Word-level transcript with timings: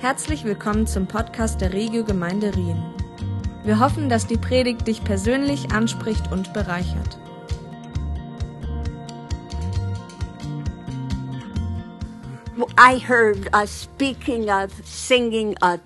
Herzlich 0.00 0.44
willkommen 0.44 0.86
zum 0.86 1.08
Podcast 1.08 1.60
der 1.60 1.72
Regio 1.72 2.04
Gemeinde 2.04 2.54
Rien. 2.54 2.80
Wir 3.64 3.80
hoffen, 3.80 4.08
dass 4.08 4.28
die 4.28 4.36
Predigt 4.36 4.86
dich 4.86 5.02
persönlich 5.02 5.72
anspricht 5.72 6.30
und 6.30 6.52
bereichert. 6.52 7.18
I 12.78 13.00
heard 13.00 13.52
us 13.52 13.88
speaking 13.92 14.48
of 14.48 14.70
singing 14.84 15.56
of 15.62 15.80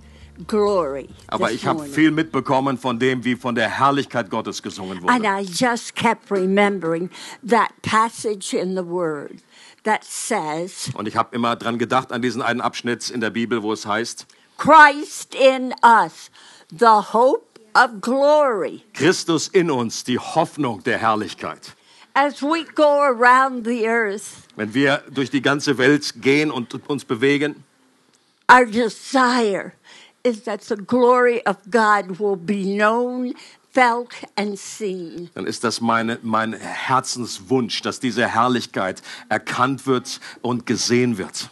glory. 0.47 1.09
Aber 1.29 1.51
ich 1.51 1.67
habe 1.67 1.85
viel 1.85 2.11
mitbekommen 2.11 2.79
von 2.79 2.99
dem, 2.99 3.25
wie 3.25 3.37
von 3.37 3.55
der 3.55 3.69
Herrlichkeit 3.69 4.31
Gottes 4.31 4.63
gesungen 4.63 4.99
And 5.07 5.25
wurde. 5.25 5.43
I 5.43 5.43
just 5.43 5.95
kept 5.95 6.31
remembering 6.31 7.11
that 7.47 7.71
passage 7.83 8.55
in 8.57 8.77
the 8.77 8.85
Word 8.85 9.43
that 9.85 10.05
says, 10.05 10.91
Und 10.95 11.09
ich 11.09 11.17
habe 11.17 11.35
immer 11.35 11.57
dran 11.57 11.79
gedacht 11.79 12.13
an 12.13 12.23
diesen 12.23 12.43
einen 12.43 12.61
Abschnitt 12.61 13.11
in 13.11 13.21
der 13.21 13.31
Bibel, 13.31 13.63
wo 13.63 13.73
es 13.73 13.87
heißt, 13.87 14.27
Christ 14.59 15.35
in 15.35 15.75
us, 15.83 16.31
the 16.71 17.13
hope 17.13 17.61
of 17.75 18.01
glory. 18.01 18.83
Christus 18.93 19.49
in 19.49 19.71
uns, 19.71 20.05
die 20.05 20.19
Hoffnung 20.19 20.83
der 20.85 20.99
Herrlichkeit. 20.99 21.75
As 22.15 22.43
we 22.43 22.65
go 22.75 23.01
around 23.01 23.67
the 23.67 23.87
earth, 23.89 24.23
Wenn 24.57 24.75
wir 24.75 25.03
durch 25.11 25.31
die 25.31 25.41
ganze 25.41 25.79
Welt 25.79 26.13
gehen 26.21 26.51
und 26.51 26.75
uns 26.89 27.05
bewegen, 27.07 27.65
our 28.51 28.67
desire 28.67 29.73
is 30.25 30.43
that 30.45 30.63
the 30.63 30.77
glory 30.77 31.45
of 31.47 31.59
God 31.71 32.19
will 32.19 32.37
be 32.37 32.65
known, 32.65 33.35
felt, 33.71 34.13
and 34.37 34.59
seen. 34.59 35.31
dann 35.35 35.47
ist 35.47 35.65
das 35.65 35.81
meine, 35.81 36.19
mein 36.23 36.53
Herzenswunsch, 36.53 37.83
dass 37.83 38.01
diese 38.01 38.29
Herrlichkeit 38.29 39.03
erkannt 39.29 39.87
wird 39.87 40.21
und 40.43 40.67
gesehen 40.67 41.19
wird. 41.19 41.51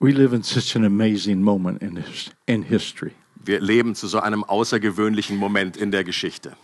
We 0.00 0.12
live 0.12 0.32
in 0.32 0.42
such 0.42 0.76
an 0.76 0.84
amazing 0.84 1.42
moment 1.42 1.80
in, 1.82 1.96
his, 1.96 2.30
in 2.46 2.62
history. 2.62 3.12
Wir 3.42 3.60
leben 3.60 3.94
zu 3.94 4.06
so 4.06 4.20
einem 4.20 4.44
außergewöhnlichen 4.44 5.36
Moment 5.36 5.76
in 5.76 5.90
der 5.90 6.04
Geschichte. 6.04 6.56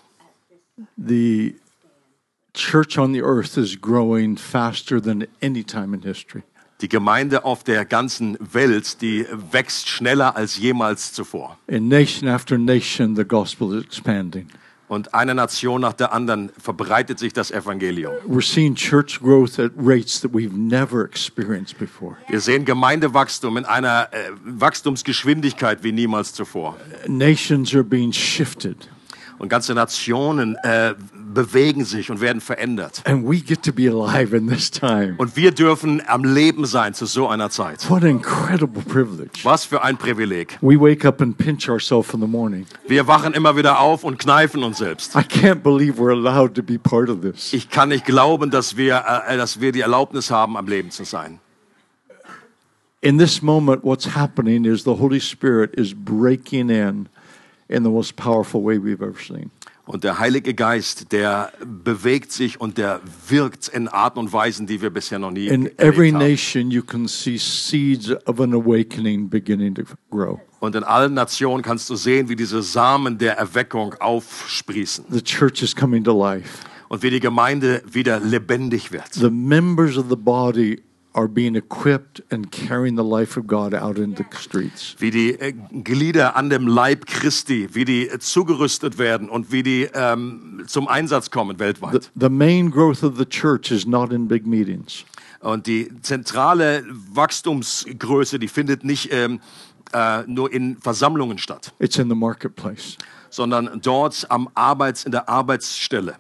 The 0.97 1.56
church 2.55 2.99
on 2.99 3.12
the 3.12 3.23
earth 3.23 3.56
is 3.56 3.77
growing 3.81 4.37
faster 4.37 5.01
than 5.01 5.27
any 5.43 5.62
time 5.62 5.95
in 5.95 6.03
history. 6.03 6.43
Die 6.81 6.89
Gemeinde 6.89 7.45
auf 7.45 7.62
der 7.62 7.84
ganzen 7.84 8.39
Welt, 8.41 9.03
die 9.03 9.27
wächst 9.50 9.89
schneller 9.89 10.34
als 10.36 10.56
jemals 10.56 11.12
zuvor. 11.12 11.59
In 11.67 11.89
nation 11.89 12.28
after 12.28 12.56
nation, 12.56 13.17
the 13.17 13.25
gospel 13.25 13.77
is 13.77 13.84
expanding. 13.84 14.47
Und 14.89 15.14
eine 15.14 15.37
Nation 15.37 15.83
nach 15.83 15.92
der 15.92 16.12
anderen 16.12 16.50
verbreitet 16.59 17.20
sich 17.20 17.33
das 17.33 17.53
Evangelium. 17.53 18.12
We're 18.27 18.42
seeing 18.42 18.75
church 18.75 19.20
growth 19.20 19.61
at 19.61 19.70
rates 19.77 20.20
that 20.20 20.33
we've 20.33 20.53
never 20.53 21.05
experienced 21.05 21.78
before. 21.78 22.17
Wir 22.28 22.41
sehen 22.41 22.64
Gemeindewachstum 22.64 23.56
in 23.56 23.67
einer 23.67 24.09
äh, 24.11 24.31
Wachstumsgeschwindigkeit 24.44 25.84
wie 25.84 25.92
niemals 25.92 26.33
zuvor. 26.33 26.77
Nations 27.06 27.72
are 27.72 27.84
being 27.84 28.12
shifted, 28.12 28.89
Und 29.39 29.48
ganze 29.48 29.75
Nationen 29.75 30.56
äh, 30.65 30.94
bewegen 31.33 31.84
sich 31.84 32.11
und 32.11 32.20
werden 32.20 32.41
verändert. 32.41 33.03
and 33.05 33.28
we 33.28 33.41
get 33.41 33.62
to 33.62 33.73
be 33.73 33.89
alive 33.89 34.36
in 34.36 34.48
this 34.48 34.70
time. 34.70 35.14
Und 35.19 35.37
wir 35.37 35.53
dürfen 35.53 36.03
am 36.06 36.25
Leben 36.25 36.64
sein 36.67 36.95
zu 36.95 37.06
so 37.06 37.28
einer 37.28 37.50
Zeit. 37.50 37.89
What 37.89 38.03
an 38.03 38.11
incredible 38.11 38.83
privilege. 38.83 39.41
Was 39.45 39.64
für 39.64 39.83
ein 39.83 39.97
Privileg. 39.97 40.59
We 40.61 40.78
wake 40.81 41.06
up 41.06 41.20
and 41.20 41.37
pinch 41.37 41.69
ourselves 41.69 42.12
in 42.14 42.20
the 42.20 42.27
morning. 42.27 42.67
Wir 42.87 43.06
wachen 43.06 43.34
immer 43.34 43.56
wieder 43.56 43.81
auf 43.81 44.05
und 44.05 44.19
kneifen 44.19 44.62
uns 44.64 44.78
selbst. 44.78 45.14
I 45.14 45.20
can't 45.20 45.62
believe 45.62 45.98
we're 45.98 46.12
allowed 46.12 46.55
to 46.55 46.62
be 46.62 46.78
part 46.78 47.09
of 47.09 47.20
this. 47.20 47.53
Ich 47.53 47.70
kann 47.70 47.91
nicht 47.91 48.05
glauben, 48.05 48.50
dass 48.50 48.77
wir, 48.77 49.05
äh, 49.27 49.37
dass 49.37 49.61
wir 49.61 49.72
die 49.72 49.81
Erlaubnis 49.81 50.31
haben, 50.31 50.56
am 50.56 50.67
Leben 50.67 50.91
zu 50.91 51.05
sein. 51.05 51.41
in 53.03 53.19
this 53.19 53.41
moment, 53.41 53.83
what's 53.83 54.15
happening 54.15 54.65
is 54.65 54.84
the 54.84 54.97
Holy 54.97 55.20
Spirit 55.20 55.75
is 55.75 55.94
breaking 55.94 56.70
in 56.70 57.09
in 57.69 57.83
the 57.83 57.89
most 57.89 58.17
powerful 58.17 58.61
way 58.62 58.78
we've 58.78 59.00
ever 59.03 59.19
seen. 59.19 59.50
Und 59.93 60.05
der 60.05 60.21
Heilige 60.21 60.55
Geist, 60.55 61.11
der 61.11 61.53
bewegt 61.67 62.31
sich 62.31 62.61
und 62.61 62.78
der 62.78 63.01
wirkt 63.28 63.67
in 63.67 63.89
Arten 63.89 64.21
und 64.21 64.33
Weisen, 64.33 64.67
die 64.69 64.81
wir 64.81 64.91
bisher 64.91 65.19
noch 65.19 65.33
nie 65.33 65.49
In 65.49 65.67
every 65.78 66.11
haben. 66.12 66.19
nation, 66.19 66.71
you 66.71 66.81
can 66.83 67.09
see 67.09 67.37
seeds 67.39 68.11
of 68.27 68.41
an 68.41 68.55
awakening 68.55 69.29
beginning 69.29 69.75
to 69.75 69.83
grow. 70.11 70.39
Und 70.61 70.77
in 70.77 70.84
allen 70.84 71.15
Nationen 71.15 71.62
kannst 71.62 71.91
du 71.91 71.97
sehen, 71.97 72.29
wie 72.29 72.37
diese 72.37 72.62
Samen 72.62 73.19
der 73.19 73.37
Erweckung 73.37 73.95
aufsprießen 73.99 75.06
The 75.11 75.23
church 75.23 75.62
is 75.62 75.75
coming 75.75 76.05
to 76.05 76.17
life. 76.17 76.49
und 76.89 77.03
wie 77.03 77.11
die 77.11 77.21
Gemeinde 77.21 77.83
wieder 77.91 78.21
lebendig 78.21 78.93
wird. 78.93 79.12
The 79.12 79.31
members 79.31 79.97
of 79.97 80.06
the 80.09 80.17
body 80.17 80.83
are 81.12 81.28
being 81.28 81.54
equipped 81.56 82.22
and 82.31 82.50
carrying 82.53 82.97
the 82.97 83.03
life 83.04 83.37
of 83.38 83.47
God 83.47 83.75
out 83.75 83.98
into 83.98 84.22
the 84.31 84.37
streets. 84.38 84.94
Wie 84.98 85.10
die 85.10 85.38
äh, 85.41 85.53
Glieder 85.82 86.37
an 86.37 86.50
dem 86.50 86.66
Leib 86.69 87.06
Christi, 87.06 87.69
wie 87.72 87.84
die 87.84 88.09
äh, 88.09 88.19
zugerüstet 88.19 88.98
werden 88.98 89.28
und 89.28 89.50
wie 89.53 89.62
die 89.62 89.88
ähm, 89.94 90.62
zum 90.66 90.87
Einsatz 90.88 91.31
kommen 91.31 91.56
The, 91.59 91.65
weltweit. 91.65 92.10
the 92.19 92.28
main 92.28 92.70
growth 92.70 93.03
of 93.03 93.16
the 93.19 93.26
church 93.26 93.70
is 93.70 93.87
not 93.87 94.12
in 94.12 94.28
big 94.28 94.47
meetings. 94.47 95.04
Und 95.41 95.66
die 95.66 95.91
zentrale 96.03 96.84
Wachstumsgröße, 97.12 98.38
die 98.38 98.49
findet 98.49 98.84
nicht 98.84 99.12
ähm, 99.12 99.41
äh, 99.93 100.22
nur 100.26 100.53
in 100.53 100.76
Versammlungen 100.76 101.38
statt, 101.38 101.72
It's 101.78 101.97
in 101.99 102.09
the 102.09 102.15
marketplace. 102.15 102.97
sondern 103.31 103.81
dort 103.82 104.26
am 104.31 104.49
Arbeits, 104.54 105.04
in 105.04 105.12
der 105.12 105.28
Arbeitsstelle. 105.28 106.16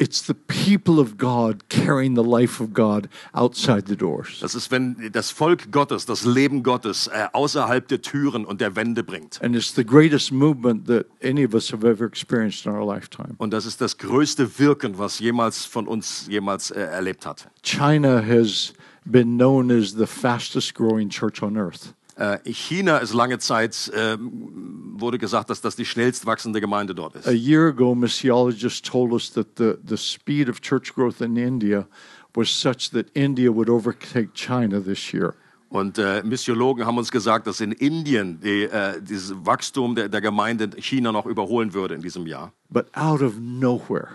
It's 0.00 0.24
the 0.24 0.34
people 0.34 1.00
of 1.00 1.18
God 1.18 1.68
carrying 1.68 2.14
the 2.14 2.22
life 2.22 2.62
of 2.62 2.72
God 2.72 3.08
outside 3.34 3.88
the 3.88 3.96
doors. 3.96 4.38
Das 4.40 4.54
ist, 4.54 4.70
wenn 4.70 5.10
das 5.12 5.32
Volk 5.32 5.72
Gottes, 5.72 6.06
das 6.06 6.24
Leben 6.24 6.62
Gottes 6.62 7.08
äh, 7.08 7.26
außerhalb 7.32 7.88
der 7.88 8.00
Türen 8.00 8.44
und 8.44 8.60
der 8.60 8.76
Wände 8.76 9.02
bringt. 9.02 9.42
And 9.42 9.56
it's 9.56 9.74
the 9.74 9.84
greatest 9.84 10.30
movement 10.30 10.86
that 10.86 11.06
any 11.20 11.44
of 11.44 11.52
us 11.52 11.72
have 11.72 11.84
ever 11.84 12.06
experienced 12.06 12.64
in 12.64 12.72
our 12.72 12.86
lifetime. 12.86 13.34
Und 13.38 13.52
das 13.52 13.66
ist 13.66 13.80
das 13.80 13.98
größte 13.98 14.60
Wirken, 14.60 14.98
was 14.98 15.18
jemals 15.18 15.64
von 15.64 15.88
uns 15.88 16.26
jemals 16.28 16.70
äh, 16.70 16.80
erlebt 16.80 17.26
hat. 17.26 17.48
China 17.64 18.22
has 18.24 18.74
been 19.04 19.36
known 19.36 19.72
as 19.72 19.94
the 19.94 20.06
fastest 20.06 20.74
growing 20.74 21.08
church 21.08 21.42
on 21.42 21.56
earth. 21.56 21.92
Äh, 22.18 22.38
China 22.52 22.98
ist 22.98 23.14
lange 23.14 23.38
Zeit, 23.38 23.92
ähm, 23.94 24.96
wurde 24.96 25.18
gesagt, 25.18 25.50
dass 25.50 25.60
das 25.60 25.76
die 25.76 25.84
schnellst 25.84 26.26
wachsende 26.26 26.60
Gemeinde 26.60 26.92
dort 26.92 27.14
A 27.14 27.20
ist. 27.20 27.26
year 27.32 27.68
ago, 27.68 27.94
missiologists 27.94 28.82
told 28.82 29.12
us 29.12 29.30
that 29.32 29.46
the, 29.56 29.74
the 29.86 29.96
speed 29.96 30.48
of 30.48 30.60
church 30.60 30.92
growth 30.94 31.20
in 31.20 31.36
India 31.36 31.86
was 32.34 32.48
such 32.48 32.90
that 32.90 33.06
India 33.14 33.50
would 33.54 33.68
overtake 33.68 34.34
China 34.34 34.80
this 34.80 35.12
year. 35.12 35.34
Und 35.70 35.98
äh, 35.98 36.22
Missiologen 36.24 36.86
haben 36.86 36.96
uns 36.96 37.10
gesagt, 37.10 37.46
dass 37.46 37.60
in 37.60 37.72
Indien 37.72 38.40
die, 38.40 38.64
äh, 38.64 39.02
dieses 39.02 39.34
Wachstum 39.44 39.94
der, 39.94 40.08
der 40.08 40.20
Gemeinde 40.20 40.70
China 40.80 41.12
noch 41.12 41.26
überholen 41.26 41.74
würde 41.74 41.94
in 41.94 42.00
diesem 42.00 42.26
Jahr. 42.26 42.52
But 42.70 42.86
out 42.96 43.20
of 43.22 43.34
nowhere, 43.38 44.08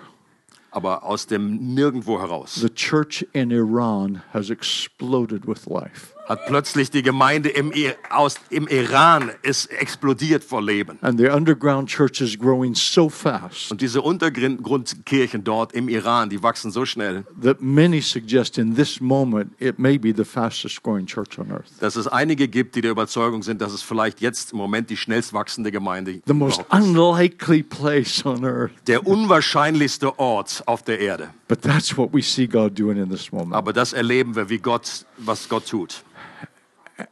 Aber 0.71 1.03
aus 1.03 1.27
dem 1.27 1.73
Nirgendwo 1.75 2.19
heraus 2.19 2.55
the 2.55 2.69
church 2.69 3.25
in 3.33 3.51
Iran 3.51 4.23
has 4.33 4.49
exploded 4.49 5.47
with 5.47 5.67
life. 5.67 6.13
Hat 6.27 6.45
plötzlich 6.47 6.89
die 6.89 7.01
Gemeinde 7.03 7.49
im, 7.49 7.71
I- 7.73 7.91
aus, 8.09 8.35
im 8.49 8.67
Iran 8.67 9.31
ist 9.41 9.71
explodiert 9.71 10.43
vor 10.43 10.61
Leben. 10.61 10.97
And 11.01 11.19
the 11.19 11.27
underground 11.29 11.89
church 11.89 12.21
is 12.21 12.37
growing 12.39 12.75
so 12.75 13.09
fast 13.09 13.71
Und 13.71 13.81
diese 13.81 14.01
Untergrundkirchen 14.01 15.43
dort 15.43 15.73
im 15.73 15.89
Iran, 15.89 16.29
die 16.29 16.41
wachsen 16.41 16.71
so 16.71 16.85
schnell, 16.85 17.23
that 17.41 17.61
many 17.61 18.01
suggest 18.01 18.57
in 18.57 18.75
this 18.75 19.01
moment 19.01 19.51
it 19.59 19.77
may 19.79 19.97
be 19.97 20.13
the 20.15 20.23
fastest 20.23 20.81
growing 20.83 21.05
church 21.05 21.37
on 21.39 21.51
earth. 21.51 21.65
dass 21.79 21.95
es 21.95 22.07
einige 22.07 22.47
gibt, 22.47 22.75
die 22.75 22.81
der 22.81 22.91
Überzeugung 22.91 23.43
sind, 23.43 23.61
dass 23.61 23.73
es 23.73 23.81
vielleicht 23.81 24.21
jetzt 24.21 24.51
im 24.53 24.57
Moment 24.59 24.89
die 24.89 24.97
schnellst 24.97 25.33
wachsende 25.33 25.71
Gemeinde 25.71 26.21
The 26.25 26.33
most 26.33 26.61
ist. 26.61 26.73
unlikely 26.73 27.63
place 27.63 28.25
on 28.25 28.45
earth. 28.45 28.71
Der 28.87 29.05
unwahrscheinlichste 29.05 30.17
Ort 30.19 30.63
auf 30.65 30.83
der 30.83 30.99
Erde. 30.99 31.29
But 31.47 31.61
that's 31.61 31.95
what 31.97 32.13
we 32.13 32.21
see 32.21 32.47
God 32.47 32.77
doing 32.79 32.97
in 32.97 33.09
this 33.09 33.31
moment. 33.31 33.53
Aber 33.53 33.73
das 33.73 33.93
erleben 33.93 34.35
wir, 34.35 34.49
wie 34.49 34.57
Gott, 34.59 35.05
was 35.17 35.47
Gott 35.49 35.67
tut. 35.67 36.03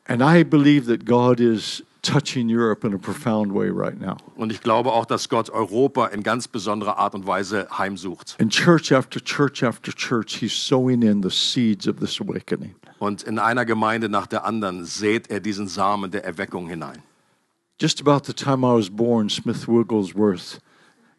And 0.06 0.22
I 0.22 0.44
believe 0.44 0.86
that 0.86 1.06
God 1.06 1.40
is 1.40 1.83
touching 2.01 2.50
Europe 2.50 2.83
in 2.83 2.94
a 2.94 2.98
profound 2.98 3.54
way 3.54 3.69
right 3.69 4.00
now. 4.00 4.18
Und 4.36 4.51
ich 4.51 4.62
glaube 4.62 4.92
auch, 4.92 5.06
dass 5.06 5.30
Gott 5.30 5.50
Europa 5.50 6.07
in 6.07 6.24
ganz 6.24 6.48
besonderer 6.48 6.98
Art 6.98 7.13
und 7.13 7.28
Weise 7.28 7.68
heimsucht. 7.78 8.36
In 8.39 8.50
church 8.50 8.92
after 8.94 9.19
church 9.19 9.63
after 9.63 9.92
church, 9.92 10.38
He's 10.39 10.54
sowing 10.54 11.01
in 11.04 11.22
the 11.22 11.30
seeds 11.30 11.88
of 11.88 11.98
this 12.00 12.19
awakening. 12.19 12.75
Und 13.00 13.24
in 13.24 13.39
einer 13.39 13.66
Gemeinde 13.66 14.10
nach 14.10 14.28
der 14.28 14.45
anderen 14.45 14.86
sät 14.86 15.30
er 15.30 15.39
diesen 15.39 15.68
Samen 15.68 16.12
der 16.12 16.24
Erweckung 16.24 16.68
hinein. 16.68 17.01
Just 17.80 18.00
about 18.00 18.25
the 18.25 18.34
time 18.34 18.63
I 18.63 18.75
was 18.77 18.89
born, 18.89 19.30
Smith 19.30 19.68
Wigglesworth 19.68 20.60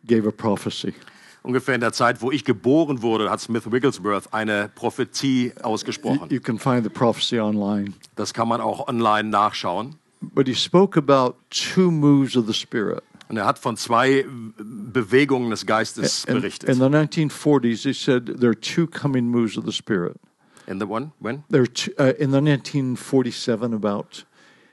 gave 0.06 0.28
a 0.28 0.30
prophecy. 0.30 0.94
Ungefähr 1.42 1.74
in 1.74 1.80
der 1.80 1.92
Zeit, 1.92 2.22
wo 2.22 2.30
ich 2.30 2.44
geboren 2.44 3.02
wurde, 3.02 3.28
hat 3.30 3.40
Smith 3.40 3.70
Wigglesworth 3.70 4.32
eine 4.32 4.70
Prophetie 4.74 5.52
ausgesprochen. 5.62 6.28
you 6.30 6.40
can 6.40 6.58
find 6.58 6.84
the 6.84 6.90
prophecy 6.90 7.40
online. 7.40 7.94
Das 8.14 8.32
kann 8.32 8.46
man 8.48 8.60
auch 8.60 8.86
online 8.88 9.28
nachschauen. 9.28 9.96
But 10.20 10.46
he 10.46 10.54
spoke 10.54 10.96
about 10.96 11.34
two 11.50 11.90
moves 11.90 12.36
of 12.36 12.46
the 12.46 12.54
Spirit. 12.54 13.02
Und 13.28 13.38
er 13.38 13.46
hat 13.46 13.58
von 13.58 13.76
zwei 13.76 14.24
Bewegungen 14.58 15.50
des 15.50 15.66
Geistes 15.66 16.24
In, 16.26 16.34
berichtet. 16.34 16.68
in 16.68 16.76
the 16.76 16.84
1940s, 16.84 17.82
he 17.82 17.92
said 17.92 18.26
there 18.38 18.50
are 18.50 18.60
two 18.60 18.86
coming 18.86 19.26
moves 19.28 19.56
of 19.56 19.64
the 19.64 19.72
Spirit. 19.72 20.16
In 20.68 20.78
the 20.78 20.86
one, 20.86 21.10
when? 21.18 21.42
There 21.50 21.66
two, 21.66 21.90
uh, 21.98 22.12
in 22.20 22.30
the 22.30 22.40
1947, 22.40 23.74
about 23.74 24.24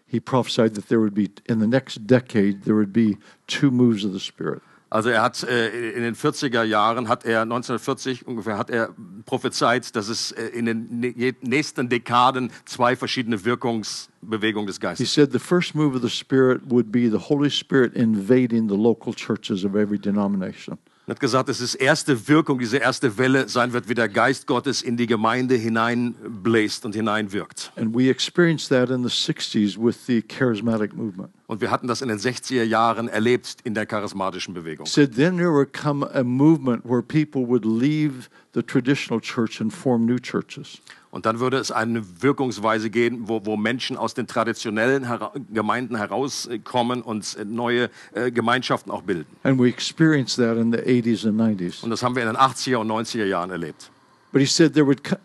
he 0.05 0.19
prophesied 0.19 0.75
that 0.75 0.87
there 0.87 0.99
would 0.99 1.15
be, 1.15 1.29
in 1.47 1.59
the 1.59 1.67
next 1.67 2.05
decade, 2.05 2.63
there 2.65 2.75
would 2.75 2.93
be 2.93 3.17
two 3.47 3.71
moves 3.71 4.03
of 4.05 4.11
the 4.13 4.19
Spirit. 4.19 4.61
Also 4.91 5.09
er 5.09 5.21
hat 5.21 5.43
äh, 5.43 5.91
in 5.91 6.01
den 6.01 6.15
40er 6.15 6.63
Jahren, 6.63 7.07
hat 7.09 7.23
er 7.23 7.41
1940 7.43 8.25
ungefähr, 8.25 8.57
hat 8.57 8.71
er 8.71 8.89
prophezeit, 9.25 9.95
dass 9.95 10.09
es 10.09 10.31
äh, 10.31 10.47
in 10.47 10.65
den 10.65 10.87
nä- 11.01 11.35
nächsten 11.41 11.89
Dekaden 11.89 12.49
zwei 12.65 12.95
verschiedene 12.95 13.45
Wirkungsbewegungen 13.45 14.65
des 14.67 14.77
He 14.77 14.81
Geistes. 14.81 15.13
said 15.13 15.31
the 15.31 15.37
first 15.39 15.75
move 15.75 15.95
of 15.95 16.01
the 16.01 16.09
Spirit 16.09 16.61
would 16.69 16.91
be 16.91 17.09
the 17.09 17.19
Holy 17.29 17.51
Spirit 17.51 17.93
invading 17.95 18.67
the 18.67 18.75
local 18.75 19.13
churches 19.13 19.63
of 19.63 19.75
every 19.75 19.99
denomination. 19.99 20.77
Er 21.05 21.13
hat 21.13 21.19
gesagt, 21.21 21.49
dass 21.49 21.59
es 21.59 21.73
erste 21.73 22.27
Wirkung, 22.27 22.59
diese 22.59 22.77
erste 22.77 23.17
Welle 23.17 23.49
sein 23.49 23.73
wird, 23.73 23.89
wie 23.89 23.95
der 23.95 24.09
Geist 24.09 24.45
Gottes 24.45 24.83
in 24.83 24.95
die 24.95 25.07
Gemeinde 25.07 25.55
hineinbläst 25.55 26.85
und 26.85 26.93
hineinwirkt. 26.95 27.71
And 27.75 27.95
we 27.95 28.09
experienced 28.09 28.69
that 28.69 28.89
in 28.89 29.01
the 29.07 29.09
60s 29.09 29.77
with 29.77 30.05
the 30.05 30.21
charismatic 30.21 30.93
movement. 30.95 31.31
Und 31.49 31.61
wir 31.61 31.71
hatten 31.71 31.87
das 31.87 32.03
in 32.03 32.09
den 32.09 32.19
60er 32.19 32.61
Jahren 32.61 33.07
erlebt 33.07 33.57
in 33.63 33.73
der 33.73 33.87
charismatischen 33.87 34.53
Bewegung. 34.53 34.85
Said 34.85 35.15
then 35.15 35.37
there 35.37 35.51
would 35.51 35.73
come 35.73 36.07
a 36.13 36.23
movement 36.23 36.85
where 36.85 37.01
people 37.01 37.47
would 37.47 37.65
leave 37.65 38.29
the 38.53 38.61
traditional 38.61 39.19
church 39.19 39.59
and 39.59 39.73
form 39.73 40.05
new 40.05 40.19
churches. 40.19 40.77
Und 41.09 41.25
dann 41.25 41.39
würde 41.39 41.57
es 41.57 41.71
eine 41.71 42.03
Wirkungsweise 42.21 42.91
geben, 42.91 43.23
wo, 43.27 43.43
wo 43.47 43.57
Menschen 43.57 43.97
aus 43.97 44.13
den 44.13 44.27
traditionellen 44.27 45.07
Hera 45.07 45.31
Gemeinden 45.51 45.95
herauskommen 45.97 47.01
und 47.01 47.35
äh, 47.35 47.45
neue 47.45 47.89
äh, 48.13 48.29
Gemeinschaften 48.29 48.91
auch 48.91 49.01
bilden. 49.01 49.35
And 49.41 49.59
we 49.59 49.69
experienced 49.69 50.35
that 50.35 50.55
in 50.55 50.71
the 50.71 50.77
80s 50.77 51.27
and 51.27 51.41
90s. 51.41 51.83
Und 51.83 51.89
das 51.89 52.03
haben 52.03 52.15
wir 52.15 52.21
in 52.21 52.29
den 52.29 52.37
80er 52.37 52.75
und 52.75 52.91
90er 52.91 53.25
Jahren 53.25 53.49
erlebt. 53.49 53.89
But 54.31 54.41
he 54.41 54.45
said 54.45 54.75
there 54.75 54.85
would 54.85 55.03
co- 55.03 55.17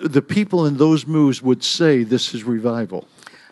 the 0.00 0.20
people 0.20 0.68
in 0.68 0.78
those 0.78 1.08
moves 1.08 1.42
would 1.42 1.64
say 1.64 2.04
this 2.04 2.32
is 2.32 2.46
revival. 2.46 3.04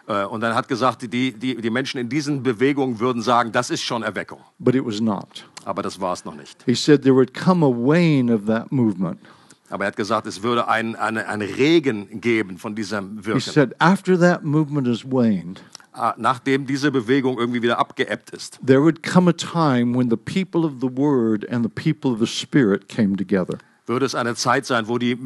Äh, 0.07 0.25
Und 0.25 0.41
dann 0.41 0.55
hat 0.55 0.69
gesagt, 0.69 1.03
die, 1.03 1.33
die, 1.33 1.57
die 1.57 1.71
Menschen 1.71 1.99
in 2.01 2.09
diesen 2.09 2.43
Bewegungen 2.43 2.99
würden 3.01 3.23
sagen, 3.23 3.53
das 3.53 3.71
ist 3.71 3.83
schon 3.83 4.03
Erweckung. 4.03 4.41
But 4.59 4.75
it 4.75 4.85
was 4.85 5.01
not. 5.01 5.47
Aber 5.65 5.83
das 5.83 6.01
war 6.01 6.13
es 6.13 6.25
noch 6.25 6.35
nicht. 6.35 6.63
He 6.67 6.75
said 6.75 7.03
there 7.03 7.15
would 7.15 7.35
come 7.35 7.65
a 7.65 7.69
wane 7.69 8.33
of 8.35 8.47
that 8.47 8.71
movement. 8.73 9.19
Aber 9.69 9.85
er 9.85 9.89
hat 9.89 9.97
gesagt, 9.97 10.27
es 10.27 10.43
würde 10.43 10.67
ein, 10.67 10.97
eine, 10.97 11.29
ein 11.29 11.43
Regen 11.43 12.21
geben 12.21 12.59
von 12.59 12.75
diesem 12.75 13.19
He 13.21 13.27
Wirken. 13.27 13.41
said 13.41 13.75
after 13.81 14.19
that 14.19 14.43
movement 14.45 14.89
has 14.89 15.05
waned, 15.05 15.63
Ah, 15.93 16.15
Nachdem 16.17 16.67
diese 16.67 16.93
Bewegung 16.93 17.37
irgendwie 17.39 17.63
wieder 17.63 17.79
abgeebbt 17.81 18.31
ist, 18.31 18.61
there 18.65 18.81
would 18.81 19.03
come 19.03 19.29
a 19.29 19.33
time 19.33 19.97
when 19.99 20.09
the 20.09 20.17
people 20.17 20.65
of 20.65 20.75
the 20.81 20.89
word 20.89 21.45
and 21.51 21.65
the 21.65 21.69
people 21.69 22.13
of 22.13 22.21
the 22.21 22.27
spirit 22.27 22.89
came 22.89 23.17
together. 23.17 23.59
würde 23.87 24.07
es 24.07 24.15
eine 24.15 24.37
Zeit 24.37 24.67
sein, 24.67 24.87
wo 24.87 24.99
die, 24.99 25.17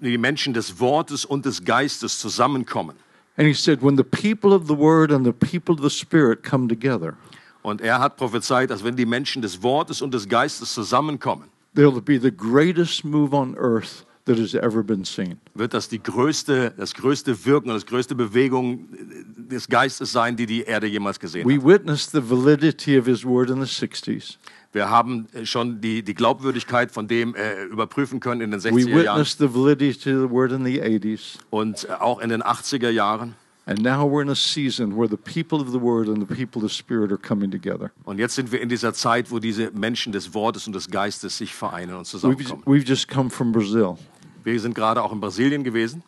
die 0.00 0.18
Menschen 0.18 0.54
des 0.54 0.78
Wortes 0.78 1.24
und 1.24 1.44
des 1.44 1.64
Geistes 1.64 2.20
zusammenkommen. 2.20 2.94
And 3.36 3.46
he 3.48 3.54
said 3.54 3.82
when 3.82 3.96
the 3.96 4.04
people 4.04 4.52
of 4.52 4.66
the 4.66 4.76
word 4.76 5.10
and 5.10 5.24
the 5.24 5.32
people 5.32 5.74
of 5.74 5.80
the 5.82 5.90
spirit 5.90 6.42
come 6.42 6.68
together, 6.68 7.14
Und 7.62 7.80
er 7.80 8.00
hat 8.00 8.16
prophezeit, 8.16 8.70
dass 8.70 8.82
wenn 8.84 8.96
die 8.96 9.06
Menschen 9.06 9.40
des 9.40 9.62
Wortes 9.62 10.02
und 10.02 10.12
des 10.12 10.28
Geistes 10.28 10.74
zusammenkommen, 10.74 11.48
there 11.74 11.92
will 11.92 12.02
be 12.02 12.18
the 12.20 12.30
greatest 12.30 13.04
move 13.04 13.34
on 13.34 13.56
earth 13.56 14.04
that 14.26 14.38
has 14.38 14.52
ever 14.54 14.82
been 14.82 15.04
seen. 15.04 15.38
wird 15.54 15.72
das 15.72 15.88
die 15.88 16.02
größte, 16.02 16.74
das 16.76 16.92
größte 16.94 17.44
Wirken 17.46 17.68
und 17.70 17.74
das 17.76 17.86
größte 17.86 18.14
Bewegung 18.14 18.88
des 19.36 19.68
Geistes 19.68 20.12
sein, 20.12 20.36
die 20.36 20.46
die 20.46 20.62
Erde 20.64 20.86
jemals 20.86 21.18
gesehen 21.20 21.48
We 21.48 21.56
hat. 21.56 21.64
witnessed 21.64 22.10
the 22.12 22.20
validity 22.28 22.98
of 22.98 23.06
his 23.06 23.24
word 23.24 23.48
in 23.48 23.64
the 23.64 23.70
60s. 23.70 24.36
Wir 24.72 24.88
haben 24.88 25.28
äh, 25.34 25.44
schon 25.44 25.80
die, 25.80 26.02
die 26.02 26.14
Glaubwürdigkeit 26.14 26.90
von 26.90 27.06
dem 27.06 27.34
äh, 27.34 27.64
überprüfen 27.64 28.20
können 28.20 28.40
in 28.40 28.50
den 28.50 28.64
We 28.64 28.70
60er 28.70 29.02
Jahren 29.02 29.18
witnessed 29.20 29.38
the 29.38 29.54
validity 29.54 30.14
of 30.14 30.28
the 30.28 30.30
word 30.30 30.50
in 30.50 30.64
the 30.64 30.80
80s. 30.80 31.38
und 31.50 31.84
äh, 31.84 31.92
auch 31.92 32.20
in 32.20 32.30
den 32.30 32.42
80er 32.42 32.90
Jahren. 32.90 33.34
And 33.64 33.80
now 33.80 34.04
we're 34.04 34.22
in 34.22 34.30
a 34.30 34.34
season 34.34 34.96
where 34.96 35.08
the 35.08 35.16
people 35.16 35.60
of 35.60 35.70
the 35.70 35.80
word 35.80 36.08
and 36.08 36.18
the 36.18 36.34
people 36.34 36.64
of 36.64 36.70
the 36.70 36.76
spirit 36.76 37.12
are 37.12 37.18
coming 37.18 37.50
together. 37.50 37.92
Und 38.04 38.18
jetzt 38.18 38.34
sind 38.34 38.50
wir 38.50 38.60
in 38.60 38.68
dieser 38.68 38.92
Zeit, 38.92 39.30
wo 39.30 39.38
diese 39.38 39.70
Menschen 39.70 40.12
des 40.12 40.34
Wortes 40.34 40.66
und 40.66 40.72
des 40.72 40.90
Geistes 40.90 41.38
sich 41.38 41.54
vereinen 41.54 41.94
und 41.94 42.06
We've, 42.06 42.10
zusammenkommen. 42.10 42.64
we've 42.64 42.84
just 42.84 43.08
come 43.08 43.30
from 43.30 43.52
Brazil. 43.52 43.98
Wir 44.42 44.58
sind 44.58 44.74
gerade 44.74 45.00
auch 45.00 45.12
in 45.12 45.20
Brasilien 45.20 45.62
gewesen. 45.62 46.02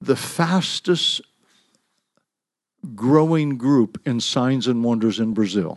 The 0.00 0.16
fastest 0.16 1.22
growing 2.96 3.58
group 3.58 4.00
in 4.04 4.20
signs 4.20 4.66
and 4.66 4.82
wonders 4.82 5.18
in 5.18 5.34
Brazil 5.34 5.76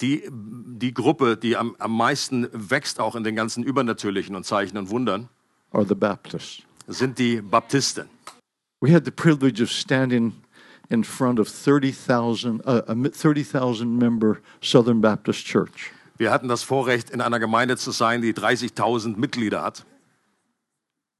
die, 0.00 0.22
die 0.30 0.94
Gruppe, 0.94 1.36
die 1.36 1.56
am, 1.56 1.76
am 1.78 1.96
meisten 1.96 2.48
wächst, 2.52 2.98
auch 2.98 3.14
in 3.14 3.24
den 3.24 3.36
ganzen 3.36 3.62
Übernatürlichen 3.62 4.34
und 4.34 4.44
Zeichen 4.44 4.78
und 4.78 4.90
Wundern, 4.90 5.28
are 5.72 5.84
the 5.86 5.94
Baptists. 5.94 6.62
sind 6.86 7.18
die 7.18 7.40
Baptisten. 7.40 8.08
We 8.80 8.92
had 8.94 9.04
the 9.04 9.10
privilege 9.10 9.62
of 9.62 9.70
standing 9.70 10.32
in 10.88 11.04
front 11.04 11.38
of 11.38 11.48
30,000 11.48 12.60
uh, 12.66 12.82
a 12.86 12.94
30,000 12.94 13.98
member 13.98 14.38
Southern 14.62 15.00
Baptist 15.00 15.44
Church. 15.44 15.92
Wir 16.16 16.30
hatten 16.30 16.48
das 16.48 16.62
Vorrecht, 16.62 17.10
in 17.10 17.20
einer 17.20 17.38
Gemeinde 17.38 17.76
zu 17.76 17.92
sein, 17.92 18.20
die 18.20 18.34
30.000 18.34 19.16
Mitglieder 19.16 19.62
hat. 19.62 19.86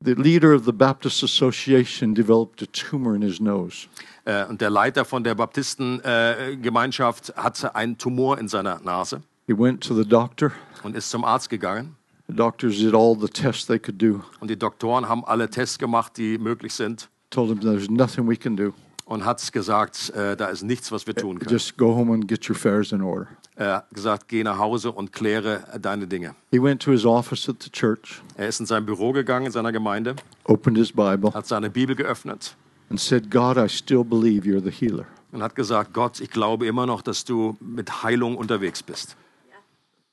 The 0.02 0.14
leader 0.14 0.54
of 0.54 0.64
the 0.64 0.72
Baptist 0.72 1.22
Association 1.22 2.14
developed 2.14 2.62
a 2.62 2.66
tumor 2.72 3.14
in 3.14 3.20
his 3.20 3.38
nose. 3.38 3.86
Äh, 4.24 4.46
und 4.46 4.62
der 4.62 4.70
Leiter 4.70 5.04
von 5.04 5.22
der 5.22 5.34
Baptistengemeinschaft 5.34 7.28
äh, 7.28 7.32
hatte 7.34 7.74
einen 7.74 7.98
Tumor 7.98 8.38
in 8.38 8.48
seiner 8.48 8.80
Nase 8.80 9.20
He 9.46 9.52
went 9.52 9.82
to 9.84 9.94
the 9.94 10.08
doctor. 10.08 10.52
und 10.84 10.96
ist 10.96 11.10
zum 11.10 11.22
Arzt 11.22 11.50
gegangen. 11.50 11.96
The 12.28 12.34
doctors 12.34 12.78
did 12.78 12.94
all 12.94 13.14
the 13.20 13.28
tests 13.28 13.66
they 13.66 13.78
could 13.78 14.00
do. 14.00 14.22
Und 14.40 14.48
die 14.48 14.58
Doktoren 14.58 15.06
haben 15.06 15.22
alle 15.26 15.50
Tests 15.50 15.78
gemacht, 15.78 16.16
die 16.16 16.38
möglich 16.38 16.72
sind. 16.72 17.10
Told 17.28 17.50
him 17.50 17.60
there's 17.60 17.90
nothing 17.90 18.26
we 18.26 18.36
can 18.36 18.56
do. 18.56 18.72
Und 19.04 19.26
hat 19.26 19.52
gesagt, 19.52 20.10
äh, 20.14 20.34
da 20.34 20.46
ist 20.46 20.62
nichts, 20.62 20.90
was 20.92 21.06
wir 21.06 21.14
tun 21.14 21.38
können. 21.38 21.50
Just 21.50 21.76
go 21.76 21.94
home 21.94 22.14
and 22.14 22.26
get 22.26 22.48
your 22.48 22.56
affairs 22.56 22.92
in 22.92 23.02
order. 23.02 23.28
Er 23.60 23.74
hat 23.76 23.90
gesagt, 23.90 24.26
geh 24.28 24.42
nach 24.42 24.56
Hause 24.56 24.90
und 24.90 25.12
kläre 25.12 25.62
deine 25.78 26.06
Dinge. 26.06 26.34
He 26.50 26.62
went 26.62 26.80
to 26.82 26.92
his 26.92 27.04
office 27.04 27.46
at 27.46 27.62
the 27.62 27.68
church, 27.70 28.22
Er 28.38 28.48
ist 28.48 28.58
in 28.58 28.64
sein 28.64 28.86
Büro 28.86 29.12
gegangen, 29.12 29.44
in 29.46 29.52
seiner 29.52 29.70
Gemeinde, 29.70 30.16
opened 30.44 30.78
his 30.78 30.90
Bible, 30.90 31.34
hat 31.34 31.46
seine 31.46 31.68
Bibel 31.68 31.94
geöffnet 31.94 32.56
and 32.88 32.98
said, 32.98 33.30
God, 33.30 33.58
I 33.58 33.68
still 33.68 34.02
believe 34.02 34.46
you're 34.48 34.62
the 34.64 34.70
healer. 34.70 35.04
und 35.32 35.42
hat 35.42 35.54
gesagt, 35.54 35.92
Gott, 35.92 36.20
ich 36.20 36.30
glaube 36.30 36.66
immer 36.66 36.86
noch, 36.86 37.02
dass 37.02 37.26
du 37.26 37.58
mit 37.60 38.02
Heilung 38.02 38.38
unterwegs 38.38 38.82
bist. 38.82 39.14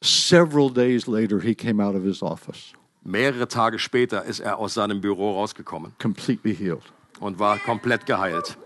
Several 0.02 0.70
days 0.70 1.08
later, 1.08 1.40
he 1.40 1.56
came 1.56 1.82
out 1.82 1.96
of 1.96 2.04
his 2.04 2.22
office 2.22 2.74
Mehrere 3.06 3.48
Tage 3.48 3.80
später 3.80 4.26
ist 4.26 4.42
er 4.42 4.58
aus 4.60 4.74
seinem 4.74 5.00
Büro 5.00 5.32
rausgekommen 5.40 5.94
completely 6.02 6.54
healed. 6.54 6.84
und 7.22 7.40
war 7.40 7.58
komplett 7.60 8.06
geheilt. 8.06 8.58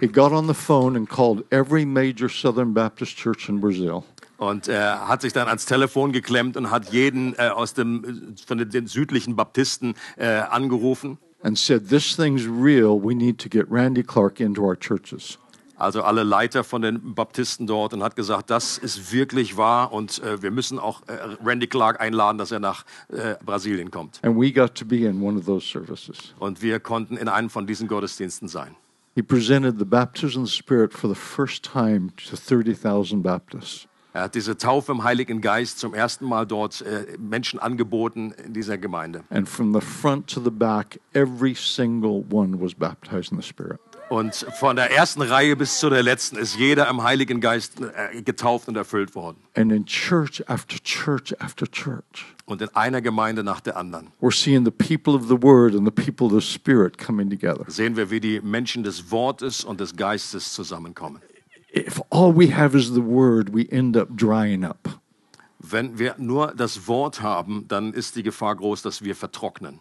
He 0.00 0.06
got 0.06 0.32
on 0.32 0.46
the 0.46 0.54
phone 0.54 0.96
and 0.96 1.08
called 1.08 1.44
every 1.50 1.84
major 1.84 2.28
Southern 2.28 2.72
Baptist 2.72 3.16
church 3.16 3.48
in 3.48 3.60
Brazil. 3.60 4.04
Und 4.38 4.68
er 4.68 5.08
hat 5.08 5.22
sich 5.22 5.32
dann 5.32 5.48
ans 5.48 5.66
Telefon 5.66 6.12
geklemmt 6.12 6.56
und 6.56 6.70
hat 6.70 6.92
jeden 6.92 7.34
äh, 7.34 7.48
aus 7.48 7.74
dem, 7.74 8.04
äh, 8.04 8.46
von 8.46 8.58
den, 8.58 8.70
den 8.70 8.86
südlichen 8.86 9.34
Baptisten 9.34 9.94
äh, 10.16 10.26
angerufen. 10.26 11.18
and 11.42 11.58
said, 11.58 11.88
This 11.88 12.16
thing's 12.16 12.46
real. 12.46 12.98
We 12.98 13.14
need 13.14 13.38
to 13.38 13.48
get 13.48 13.70
Randy 13.70 14.02
Clark 14.02 14.40
into 14.40 14.64
our 14.64 14.76
churches. 14.76 15.38
Also 15.76 16.02
alle 16.02 16.24
Leiter 16.24 16.64
von 16.64 16.82
den 16.82 17.14
Baptisten 17.14 17.68
dort 17.68 17.94
und 17.94 18.02
hat 18.02 18.16
gesagt, 18.16 18.50
das 18.50 18.78
ist 18.78 19.12
wirklich 19.12 19.56
wahr 19.56 19.92
und 19.92 20.20
äh, 20.24 20.42
wir 20.42 20.50
müssen 20.50 20.80
auch 20.80 21.02
äh, 21.06 21.12
Randy 21.44 21.68
Clark 21.68 22.00
einladen, 22.00 22.36
dass 22.36 22.50
er 22.50 22.58
nach 22.58 22.84
äh, 23.10 23.36
Brasilien 23.44 23.92
kommt. 23.92 24.18
And 24.24 24.36
we 24.36 24.52
got 24.52 24.74
to 24.74 24.84
be 24.84 25.06
in 25.06 25.22
one 25.22 25.38
of 25.38 25.46
those 25.46 25.64
services. 25.64 26.34
Und 26.40 26.62
wir 26.62 26.80
konnten 26.80 27.16
in 27.16 27.28
einem 27.28 27.48
von 27.48 27.68
diesen 27.68 27.86
Gottesdiensten 27.86 28.48
sein. 28.48 28.74
He 29.18 29.22
presented 29.24 29.80
the 29.80 29.84
baptism 29.84 30.42
of 30.42 30.48
the 30.48 30.54
Spirit 30.54 30.92
for 30.92 31.08
the 31.08 31.16
first 31.16 31.64
time 31.64 32.12
to 32.28 32.36
30,000 32.36 33.20
Baptists. 33.20 33.88
Er 34.12 34.22
hat 34.22 34.36
diese 34.36 34.56
Taufe 34.56 34.92
im 34.92 35.02
Heiligen 35.02 35.40
Geist 35.40 35.80
zum 35.80 35.92
ersten 35.92 36.24
Mal 36.24 36.46
dort 36.46 36.82
äh, 36.82 37.18
Menschen 37.18 37.58
angeboten 37.58 38.32
in 38.44 38.52
dieser 38.52 38.78
Gemeinde. 38.78 39.24
And 39.30 39.48
from 39.48 39.74
the 39.74 39.80
front 39.80 40.28
to 40.28 40.40
the 40.40 40.52
back, 40.52 41.00
every 41.14 41.56
single 41.56 42.24
one 42.30 42.60
was 42.60 42.74
baptized 42.74 43.32
in 43.32 43.40
the 43.40 43.44
Spirit. 43.44 43.80
Und 44.08 44.46
von 44.56 44.76
der 44.76 44.92
ersten 44.92 45.22
Reihe 45.22 45.56
bis 45.56 45.80
zu 45.80 45.90
der 45.90 46.04
letzten 46.04 46.36
ist 46.36 46.56
jeder 46.56 46.88
im 46.88 47.02
Heiligen 47.02 47.40
Geist 47.40 47.80
äh, 47.80 48.22
getauft 48.22 48.68
und 48.68 48.76
erfüllt 48.76 49.16
worden. 49.16 49.38
And 49.56 49.72
in 49.72 49.84
church 49.84 50.48
after 50.48 50.78
church 50.84 51.34
after 51.40 51.66
church, 51.68 52.36
Und 52.48 52.62
in 52.62 52.68
einer 52.74 53.02
Gemeinde 53.02 53.44
nach 53.44 53.60
der 53.60 53.76
anderen 53.76 54.08
we're 54.22 54.32
seeing 54.32 54.64
the 54.64 54.70
people 54.70 55.14
of 55.14 55.28
the 55.28 55.42
Word 55.42 55.74
and 55.74 55.84
the 55.84 55.90
people 55.90 56.26
of 56.26 56.32
the 56.32 56.40
Spirit 56.40 56.96
coming 56.96 57.28
together. 57.28 57.64
sehen 57.68 57.94
wir, 57.94 58.10
wie 58.10 58.20
die 58.20 58.40
Menschen 58.40 58.82
des 58.82 59.10
Wortes 59.10 59.64
und 59.64 59.80
des 59.80 59.94
Geistes 59.94 60.54
zusammenkommen. 60.54 61.20
If 61.76 62.00
all 62.08 62.34
we 62.34 62.56
have 62.56 62.74
is 62.74 62.94
the 62.94 63.04
Word, 63.04 63.52
we 63.52 63.70
end 63.70 63.98
up 63.98 64.08
drying 64.16 64.64
up. 64.64 64.98
Wenn 65.58 65.98
wir 65.98 66.14
nur 66.16 66.54
das 66.56 66.88
Wort 66.88 67.20
haben, 67.20 67.66
dann 67.68 67.92
ist 67.92 68.16
die 68.16 68.22
Gefahr 68.22 68.56
groß, 68.56 68.80
dass 68.80 69.04
wir 69.04 69.14
vertrocknen. 69.14 69.80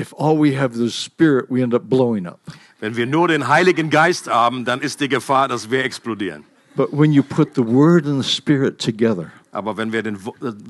If 0.00 0.12
all 0.18 0.36
we 0.42 0.58
have 0.58 0.72
is 0.72 0.78
the 0.78 0.90
Spirit, 0.90 1.46
we 1.50 1.62
end 1.62 1.72
up 1.72 1.88
blowing 1.88 2.26
up. 2.26 2.40
Wenn 2.80 2.96
wir 2.96 3.06
nur 3.06 3.28
den 3.28 3.46
Heiligen 3.46 3.90
Geist 3.90 4.28
haben, 4.28 4.64
dann 4.64 4.80
ist 4.80 5.00
die 5.00 5.08
Gefahr, 5.08 5.46
dass 5.46 5.70
wir 5.70 5.84
explodieren. 5.84 6.44
But 6.74 6.88
when 6.92 7.12
you 7.12 7.22
put 7.22 7.54
the 7.54 7.64
Word 7.64 8.06
and 8.06 8.24
the 8.24 8.28
Spirit 8.28 8.78
together, 8.78 9.30
Aber 9.52 9.76
wenn 9.76 9.92
wir 9.92 10.02
den 10.02 10.14
äh, 10.16 10.18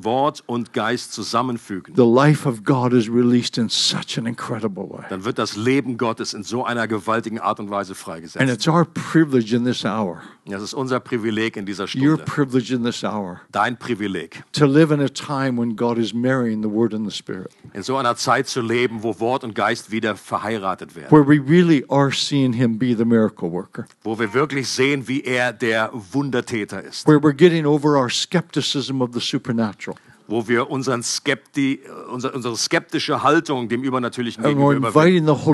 Wort 0.03 0.43
und 0.47 0.73
Geist 0.73 1.13
zusammenfügen, 1.13 1.95
the 1.97 2.03
life 2.03 2.49
of 2.49 2.65
God 2.65 2.93
is 2.93 3.09
released 3.09 3.59
in 3.59 3.69
such 3.69 4.17
an 4.19 4.27
incredible 4.27 4.89
way. 4.89 5.05
dann 5.11 5.25
wird 5.25 5.39
das 5.39 5.57
Leben 5.57 5.99
Gottes 5.99 6.33
in 6.33 6.43
so 6.43 6.65
einer 6.65 6.89
gewaltigen 6.89 7.39
Art 7.39 7.61
und 7.61 7.71
Weise 7.71 7.93
And 7.93 7.99
freigesetzt. 7.99 8.51
it's 8.53 8.67
our 8.69 8.85
privilege 8.87 9.55
in 9.55 9.65
this 9.65 9.85
hour, 9.85 10.23
Das 10.47 10.63
ist 10.63 10.75
unser 10.75 11.01
Privileg 11.01 11.57
in 11.57 11.67
dieser 11.67 11.85
your 11.85 11.89
Stunde. 11.89 12.25
privilege 12.25 12.75
in 12.75 12.83
this 12.83 13.05
hour, 13.05 13.41
Dein 13.53 13.79
Privileg. 13.79 14.43
to 14.53 14.65
live 14.67 14.93
in 14.93 15.01
a 15.01 15.09
time 15.09 15.61
when 15.61 15.77
God 15.77 15.99
is 15.99 16.13
marrying 16.15 16.63
the 16.63 16.69
Word 16.71 16.93
and 16.95 17.09
the 17.09 17.15
Spirit, 17.17 17.51
In 17.75 17.83
so 17.83 17.97
einer 17.97 18.17
Zeit 18.17 18.49
zu 18.49 18.61
leben, 18.63 19.03
wo 19.03 19.21
Wort 19.21 19.45
und 19.45 19.55
Geist 19.55 19.91
wieder 19.91 20.17
verheiratet 20.17 20.97
werden. 20.97 21.11
where 21.11 21.25
we 21.27 21.39
really 21.47 21.85
are 21.89 22.11
seeing 22.11 22.53
Him 22.55 22.79
be 22.79 22.97
the 22.97 23.05
miracle 23.05 23.51
worker, 23.53 23.85
Wo 24.03 24.19
wir 24.19 24.33
wirklich 24.35 24.69
sehen, 24.69 25.07
wie 25.07 25.23
er 25.23 25.53
der 25.53 25.91
Wundertäter 26.13 26.83
ist. 26.83 27.07
where 27.07 27.19
we're 27.21 27.35
getting 27.37 27.67
over 27.67 27.97
our 27.99 28.09
skepticism 28.11 29.03
of 29.03 29.11
the 29.13 29.21
supernatural, 29.21 29.97
Wo 30.31 30.47
wir 30.47 30.71
unseren 30.71 31.03
Skepti, 31.03 31.81
unser, 32.11 32.35
unsere 32.35 32.57
skeptische 32.57 33.23
Haltung 33.23 33.69
dem 33.69 33.83
Übernatürlichen 33.83 34.45
gegenüber 34.45 34.75
überwinden. 34.75 35.29
Und 35.29 35.45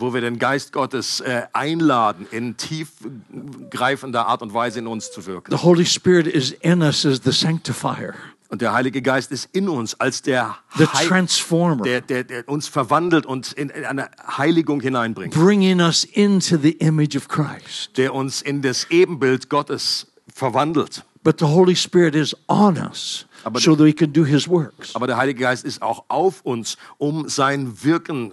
wo 0.00 0.14
wir 0.14 0.20
den 0.20 0.38
Geist 0.38 0.72
Gottes 0.72 1.20
äh, 1.20 1.42
einladen, 1.52 2.26
in 2.30 2.56
tiefgreifender 2.58 4.26
Art 4.26 4.42
und 4.42 4.52
Weise 4.52 4.80
in 4.80 4.86
uns 4.86 5.10
zu 5.10 5.24
wirken. 5.26 5.50
The 5.50 5.62
Holy 5.62 5.86
Spirit 5.86 6.26
is 6.26 6.52
in 6.60 6.82
us 6.82 7.06
as 7.06 7.22
the 7.24 7.32
sanctifier, 7.32 8.14
Und 8.50 8.62
der 8.62 8.72
Heilige 8.72 9.02
Geist 9.02 9.30
ist 9.30 9.48
in 9.52 9.68
uns 9.68 9.94
als 10.00 10.22
der, 10.22 10.56
the 10.76 10.86
transformer, 10.86 11.84
der, 11.84 12.00
der, 12.00 12.24
der 12.24 12.48
uns 12.48 12.66
verwandelt 12.68 13.26
und 13.26 13.52
in, 13.52 13.68
in 13.70 13.84
eine 13.84 14.10
Heiligung 14.36 14.80
hineinbringt. 14.80 15.34
bringing 15.34 15.80
us 15.80 16.04
into 16.04 16.56
the 16.56 16.72
image 16.72 17.16
of 17.16 17.28
Christ. 17.28 17.96
Der 17.96 18.14
uns 18.14 18.40
in 18.40 18.62
das 18.62 18.86
Ebenbild 18.90 19.50
Gottes 19.50 20.06
verwandelt. 20.34 21.04
But 21.28 21.40
the 21.40 21.44
Holy 21.46 21.74
Spirit 21.76 22.14
is 22.14 22.34
on 22.48 22.78
us 22.78 23.26
Aber- 23.44 23.60
so 23.60 23.76
that 23.76 23.86
He 23.86 23.92
can 23.92 24.14
do 24.14 24.24
His 24.24 24.48
works. 24.48 24.94
Aber 24.94 25.06
der 25.06 25.18
Heilige 25.18 25.40
Geist 25.42 25.62
ist 25.62 25.82
auch 25.82 26.04
auf 26.08 26.40
uns, 26.40 26.78
um 26.96 27.28
sein 27.28 27.84
Wirken 27.84 28.32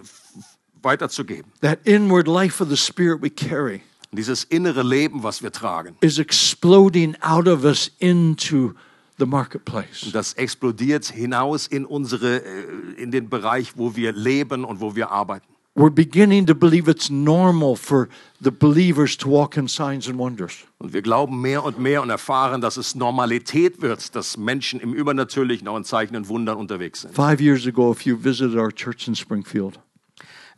weiterzugeben. 0.82 1.52
That 1.60 1.80
inward 1.84 2.26
life 2.26 2.62
of 2.62 2.70
the 2.70 2.76
Spirit 2.76 3.20
we 3.20 3.28
carry 3.28 3.82
dieses 4.12 4.44
innere 4.44 4.82
Leben, 4.82 5.22
was 5.22 5.42
wir 5.42 5.52
tragen, 5.52 5.94
is 6.00 6.18
exploding 6.18 7.14
out 7.20 7.46
of 7.46 7.64
us 7.64 7.90
into 7.98 8.72
the 9.18 9.26
marketplace. 9.26 10.10
das 10.14 10.32
explodiert 10.32 11.04
hinaus 11.04 11.66
in 11.66 11.84
unsere, 11.84 12.42
äh, 12.42 12.64
in 12.96 13.10
den 13.10 13.28
Bereich, 13.28 13.72
wo 13.76 13.94
wir 13.94 14.12
leben 14.12 14.64
und 14.64 14.80
wo 14.80 14.96
wir 14.96 15.10
arbeiten. 15.10 15.55
We're 15.76 15.90
beginning 15.90 16.46
to 16.46 16.54
believe 16.54 16.88
it's 16.88 17.10
normal 17.10 17.76
for 17.76 18.08
the 18.40 18.50
believers 18.50 19.14
to 19.18 19.28
walk 19.28 19.58
in 19.58 19.68
signs 19.68 20.08
and 20.08 20.18
wonders. 20.18 20.64
Und 20.78 20.94
wir 20.94 21.02
glauben 21.02 21.40
mehr 21.42 21.62
und 21.64 21.78
mehr 21.78 22.00
und 22.00 22.08
erfahren, 22.08 22.62
dass 22.62 22.78
es 22.78 22.94
Normalität 22.94 23.82
wird, 23.82 24.16
dass 24.16 24.38
Menschen 24.38 24.80
im 24.80 24.94
Übernatürlichen 24.94 25.68
auch 25.68 25.76
in 25.76 25.84
Zeichen 25.84 26.16
und 26.16 26.28
Wundern 26.28 26.56
unterwegs 26.56 27.02
sind. 27.02 27.14
Five 27.14 27.40
years 27.42 27.66
ago, 27.66 27.92
if 27.92 28.06
you 28.06 28.16
visited 28.16 28.56
our 28.56 28.72
church 28.72 29.06
in 29.06 29.14
Springfield, 29.14 29.78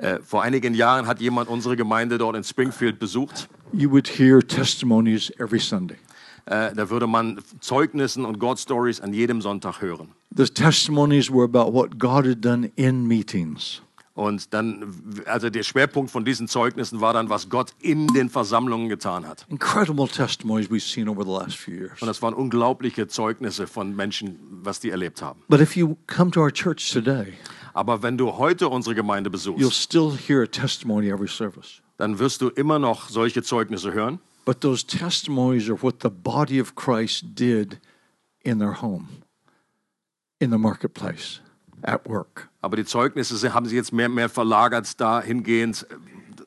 Äh, 0.01 0.21
vor 0.25 0.43
einigen 0.45 0.75
Jahren 0.75 1.09
hat 1.09 1.21
jemand 1.21 1.49
unsere 1.49 1.75
Gemeinde 1.77 2.19
dort 2.19 2.37
in 2.37 2.45
Springfield 2.45 3.01
besucht. 3.01 3.49
you 3.73 3.91
would 3.91 4.07
hear 4.07 4.39
testimonies 4.41 5.33
every 5.41 5.59
Sunday. 5.59 5.97
Äh, 6.47 6.73
da 6.77 6.89
würde 6.89 7.09
man 7.09 7.41
Zeugnissen 7.59 8.25
und 8.25 8.39
God 8.39 8.61
Stories 8.61 9.01
an 9.01 9.13
jedem 9.13 9.43
Sonntag 9.43 9.83
hören. 9.83 10.13
The 10.37 10.45
testimonies 10.45 11.29
were 11.29 11.43
about 11.43 11.73
what 11.73 11.99
God 11.99 12.25
had 12.27 12.45
done 12.45 12.71
in 12.77 13.09
meetings. 13.09 13.83
Und 14.19 14.53
dann, 14.53 15.23
also 15.27 15.49
der 15.49 15.63
Schwerpunkt 15.63 16.11
von 16.11 16.25
diesen 16.25 16.49
Zeugnissen 16.49 17.01
war 17.01 17.13
dann, 17.13 17.31
was 17.31 17.51
Gott 17.51 17.75
in 17.79 18.09
den 18.09 18.29
Versammlungen 18.29 18.89
getan 18.89 19.25
hat. 19.25 19.47
Incredible 19.49 20.09
testimonies 20.09 20.69
we've 20.69 20.81
seen 20.81 21.09
over 21.09 21.23
the 21.23 21.31
last 21.31 21.57
few 21.57 21.73
years. 21.73 22.03
Und 22.03 22.09
das 22.09 22.21
waren 22.21 22.35
unglaubliche 22.35 23.07
Zeugnisse 23.07 23.69
von 23.69 23.95
Menschen, 23.95 24.37
was 24.51 24.81
die 24.81 24.91
erlebt 24.91 25.23
haben. 25.23 25.45
But 25.47 25.61
if 25.61 25.77
you 25.77 25.97
come 26.09 26.33
to 26.33 26.41
our 26.41 26.53
church 26.53 26.91
today, 26.93 27.35
Aber 27.75 28.03
wenn 28.03 28.19
du 28.19 28.37
heute 28.39 28.69
unsere 28.69 28.97
Gemeinde 28.97 29.31
you'll 29.31 29.55
besuchst, 29.55 29.81
still 29.81 30.11
hear 30.19 30.43
a 30.43 30.47
testimony 30.47 31.11
every 31.11 31.29
service. 31.29 31.81
dann 31.97 32.19
wirst 32.19 32.43
du 32.43 32.49
immer 32.49 32.81
noch 32.81 33.11
solche 33.11 33.45
Zeugnisse 33.45 33.93
hören. 33.93 34.19
But 34.45 34.63
those 34.63 34.85
testimonies 34.85 35.71
are 35.71 35.81
what 35.81 36.03
the 36.03 36.11
body 36.11 36.61
of 36.61 36.75
Christ 36.75 37.25
did 37.37 37.79
in 38.43 38.59
their 38.59 38.83
home, 38.83 39.07
in 40.41 40.51
the 40.51 40.59
marketplace, 40.59 41.41
at 41.83 42.09
work. 42.09 42.49
Aber 42.61 42.77
die 42.77 42.85
Zeugnisse 42.85 43.55
haben 43.55 43.67
sich 43.67 43.77
jetzt 43.77 43.93
mehr 43.93 44.09
und 44.09 44.15
mehr 44.15 44.29
verlagert 44.29 45.01
dahingehend, 45.01 45.87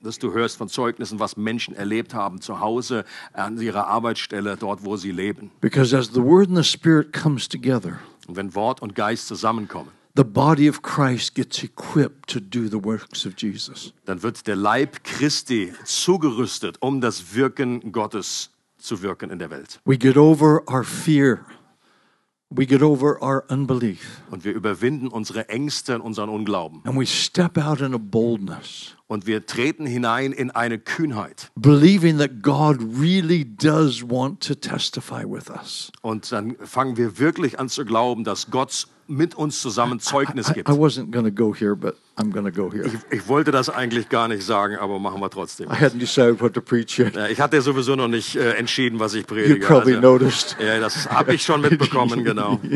dass 0.02 0.18
du 0.18 0.34
hörst 0.34 0.58
von 0.58 0.68
Zeugnissen, 0.68 1.20
was 1.20 1.38
Menschen 1.38 1.76
erlebt 1.76 2.14
haben 2.14 2.42
zu 2.42 2.60
Hause, 2.60 3.06
an 3.34 3.60
ihrer 3.60 3.88
Arbeitsstelle, 3.88 4.58
dort, 4.58 4.84
wo 4.84 4.98
sie 4.98 5.12
leben. 5.12 5.52
Because 5.62 5.96
as 5.96 6.08
the 6.14 6.22
Word 6.22 6.50
and 6.50 6.58
the 6.58 6.64
Spirit 6.64 7.14
comes 7.14 7.48
together, 7.48 8.00
Und 8.28 8.36
wenn 8.36 8.56
Wort 8.56 8.82
und 8.82 8.96
Geist 8.96 9.28
zusammenkommen, 9.28 9.92
the 10.16 10.24
body 10.24 10.70
of 10.70 10.82
Christ 10.82 11.36
gets 11.36 11.64
equipped 11.64 12.28
to 12.28 12.40
do 12.40 12.68
the 12.68 12.84
works 12.84 13.26
of 13.26 13.34
Jesus. 13.38 13.94
dann 14.06 14.24
wird 14.24 14.46
der 14.48 14.56
Leib 14.56 15.04
Christi 15.04 15.72
zugerüstet, 15.86 16.78
um 16.82 17.00
das 17.00 17.36
Wirken 17.36 17.92
Gottes 17.92 18.50
zu 18.78 19.02
wirken 19.04 19.30
in 19.30 19.40
der 19.40 19.52
Welt. 19.52 19.80
We 19.86 19.98
get 19.98 20.18
over 20.18 20.62
our 20.68 20.84
fear. 20.84 21.46
We 22.54 22.66
get 22.66 22.82
over 22.82 23.22
our 23.22 23.46
unbelief. 23.50 24.22
Und 24.30 24.44
wir 24.44 24.54
überwinden 24.54 25.08
unsere 25.08 25.48
Ängste 25.48 25.96
und 25.96 26.02
unseren 26.02 26.30
Unglauben. 26.30 26.82
And 26.84 27.00
we 27.00 27.06
step 27.06 27.58
out 27.58 27.80
in 27.80 27.94
a 27.94 27.98
boldness, 27.98 28.96
Und 29.08 29.26
wir 29.26 29.46
treten 29.46 29.86
hinein 29.86 30.34
in 30.34 30.52
eine 30.52 30.78
Kühnheit. 30.78 31.50
believing 31.56 32.18
that 32.18 32.42
God 32.42 32.78
really 33.00 33.46
does 33.46 34.04
want 34.04 34.46
to 34.46 34.54
testify 34.56 35.24
with 35.26 35.50
us. 35.50 35.92
Und 36.02 36.30
dann 36.34 36.58
fangen 36.60 36.98
wir 36.98 37.20
wirklich 37.20 37.58
an 37.58 37.70
zu 37.70 37.86
glauben, 37.86 38.26
dass 38.26 38.52
Gott 38.52 38.86
mit 39.12 39.36
uns 39.36 39.62
zusammen 39.62 40.00
Zeugnis 40.00 40.50
I, 40.50 40.54
gibt. 40.54 40.70
I 40.70 40.74
wasn't 40.74 41.12
going 41.12 41.26
to 41.26 41.32
go 41.32 41.54
here, 41.54 41.76
but 41.76 41.96
I'm 42.18 42.32
to 42.46 42.52
go 42.52 42.72
here. 42.72 42.86
Ich 43.12 43.28
wollte 43.28 43.52
das 43.52 43.70
eigentlich 43.70 44.10
gar 44.10 44.28
nicht 44.28 44.44
sagen, 44.44 44.78
aber 44.78 45.00
machen 45.00 45.22
wir 45.22 45.30
trotzdem. 45.30 45.70
I 45.70 45.76
hadn't 45.76 46.00
decided 46.00 46.42
what 46.42 46.54
to 46.54 46.62
preach 46.62 46.98
yet. 46.98 47.16
Ja, 47.16 47.28
Ich 47.28 47.40
hatte 47.40 47.62
sowieso 47.62 47.96
noch 47.96 48.08
nicht 48.08 48.36
äh, 48.36 48.54
entschieden, 48.54 49.00
was 49.00 49.14
ich 49.14 49.22
You 49.22 49.36
predige. 49.36 49.66
probably 49.66 49.96
Also, 49.96 50.08
noticed. 50.08 50.58
ja, 50.60 50.80
das 50.80 51.10
habe 51.10 51.34
ich 51.34 51.44
schon 51.44 51.62
mitbekommen, 51.70 52.24
genau. 52.24 52.60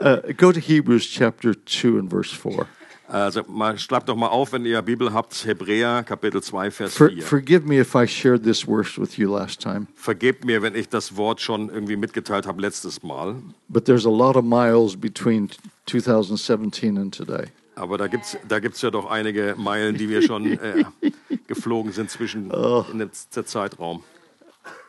Uh, 0.00 0.16
go 0.36 0.50
to 0.52 0.58
Hebrews 0.60 1.06
chapter 1.06 1.54
2 1.54 1.98
and 1.98 2.10
verse 2.10 2.34
4. 2.34 2.66
Also 3.14 3.42
mal, 3.46 3.78
schlagt 3.78 4.08
doch 4.08 4.16
mal 4.16 4.26
auf, 4.26 4.52
wenn 4.52 4.66
ihr 4.66 4.82
Bibel 4.82 5.12
habt, 5.12 5.46
Hebräer 5.46 6.02
Kapitel 6.02 6.42
2, 6.42 6.72
Vers 6.72 6.94
For, 6.96 7.08
4. 7.10 7.22
forgive 7.22 7.64
me 7.64 7.78
if 7.78 7.94
I 7.94 8.08
shared 8.08 8.42
this 8.42 8.62
verse 8.64 9.00
with 9.00 9.16
you 9.18 9.32
last 9.32 9.62
time, 9.62 9.86
Vergebt 9.94 10.44
mir, 10.44 10.62
wenn 10.62 10.74
ich 10.74 10.88
das 10.88 11.16
Wort 11.16 11.40
schon 11.40 11.68
irgendwie 11.68 11.94
mitgeteilt 11.94 12.44
habe 12.48 12.60
letztes 12.60 13.04
Mal. 13.04 13.36
but 13.68 13.84
there's 13.84 14.04
a 14.04 14.10
lot 14.10 14.34
of 14.34 14.44
miles 14.44 14.96
between 14.96 15.48
2017 15.86 16.98
and 16.98 17.14
today. 17.16 17.44
Aber 17.76 17.98
da 17.98 18.08
gibt 18.08 18.24
es 18.24 18.36
da 18.48 18.58
gibt's 18.58 18.82
ja 18.82 18.90
doch 18.90 19.08
einige 19.08 19.54
Meilen, 19.56 19.96
die 19.96 20.08
wir 20.08 20.20
schon 20.20 20.46
äh, 20.58 20.84
geflogen 21.46 21.92
sind 21.92 22.10
zwischen 22.10 22.50
in 22.50 22.98
den, 22.98 23.10
der 23.36 23.46
Zeitraum. 23.46 24.02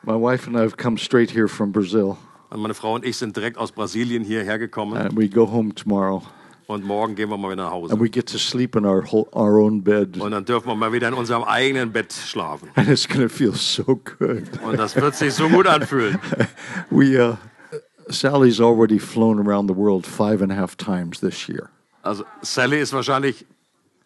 My 0.02 0.14
wife 0.14 0.48
and 0.48 0.56
I 0.58 0.62
have 0.62 0.78
come 0.78 0.98
straight 0.98 1.30
here 1.32 1.48
from 1.48 1.72
Brazil, 1.72 2.16
Und 2.50 2.60
meine 2.60 2.74
Frau 2.74 2.96
und 2.96 3.06
ich 3.06 3.18
sind 3.18 3.36
direkt 3.38 3.60
aus 3.60 3.72
Brasilien 3.72 4.24
hierher 4.24 4.58
gekommen 4.58 4.98
and 4.98 5.16
we 5.16 5.30
go 5.30 5.46
home 5.46 5.76
tomorrow, 5.76 6.24
und 6.68 6.84
morgen 6.84 7.16
gehen 7.16 7.30
wir 7.30 7.38
mal 7.38 7.52
wieder 7.52 7.64
nach 7.66 7.72
Hause. 7.72 7.94
and 7.94 8.02
we 8.02 8.10
get 8.10 8.28
to 8.32 8.38
sleep 8.38 8.76
in 8.76 8.86
our 8.86 9.04
whole, 9.12 9.28
our 9.34 9.60
own 9.60 9.84
bed, 9.84 10.20
Und 10.20 10.32
dann 10.32 10.46
dürfen 10.46 10.68
wir 10.68 10.76
mal 10.76 10.92
wieder 10.94 11.08
in 11.08 11.14
unserem 11.14 11.44
eigenen 11.44 11.92
Bett 11.92 12.12
schlafen. 12.14 12.70
and 12.76 12.88
it's 12.90 13.08
going 13.08 13.22
to 13.22 13.30
feel 13.30 13.54
so 13.54 13.84
good. 13.84 14.44
Und 14.64 14.78
das 14.78 14.96
wird 14.96 15.16
sich 15.16 15.34
so 15.34 15.48
gut 15.50 15.68
anfühlen. 15.68 16.20
We 16.90 17.18
uh, 17.20 17.36
Sally's 18.10 18.60
already 18.62 19.00
flown 19.00 19.40
around 19.46 19.68
the 19.70 19.76
world 19.76 20.06
five 20.06 20.42
and 20.42 20.52
a 20.52 20.56
half 20.56 20.76
times 20.78 21.20
this 21.20 21.48
year. 21.48 21.70
Also 22.04 22.24
Sally 22.42 22.80
ist 22.80 22.94
wahrscheinlich, 22.94 23.46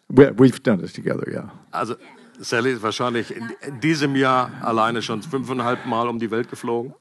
We, 0.08 0.24
we've 0.38 0.60
done 0.62 0.82
it 0.82 0.92
together, 0.94 1.28
yeah. 1.30 1.52
also 1.70 1.94
Sally 2.40 2.72
ist 2.72 2.82
wahrscheinlich 2.82 3.30
in, 3.36 3.50
in 3.60 3.80
diesem 3.80 4.16
Jahr 4.16 4.50
alleine 4.62 5.02
schon 5.02 5.22
fünfeinhalb 5.22 5.84
Mal 5.86 6.08
um 6.08 6.18
die 6.18 6.30
Welt 6.30 6.48
geflogen. 6.50 6.94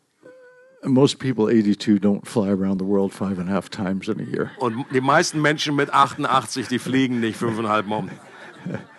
Most 0.83 1.19
people 1.19 1.49
82 1.49 1.99
don't 1.99 2.25
fly 2.25 2.49
around 2.49 2.77
the 2.79 2.85
world 2.85 3.11
five 3.11 3.37
and 3.37 3.49
a 3.49 3.51
half 3.51 3.69
times 3.69 4.07
in 4.07 4.19
a 4.19 4.23
year. 4.23 4.51
Und 4.59 4.85
die 4.93 5.01
meisten 5.01 5.41
Menschen 5.41 5.75
mit 5.75 5.93
88, 5.93 6.67
die 6.67 6.79
fliegen 6.79 7.19
nicht 7.19 7.37
fünfeinhalb 7.37 7.85
Mal. 7.85 8.09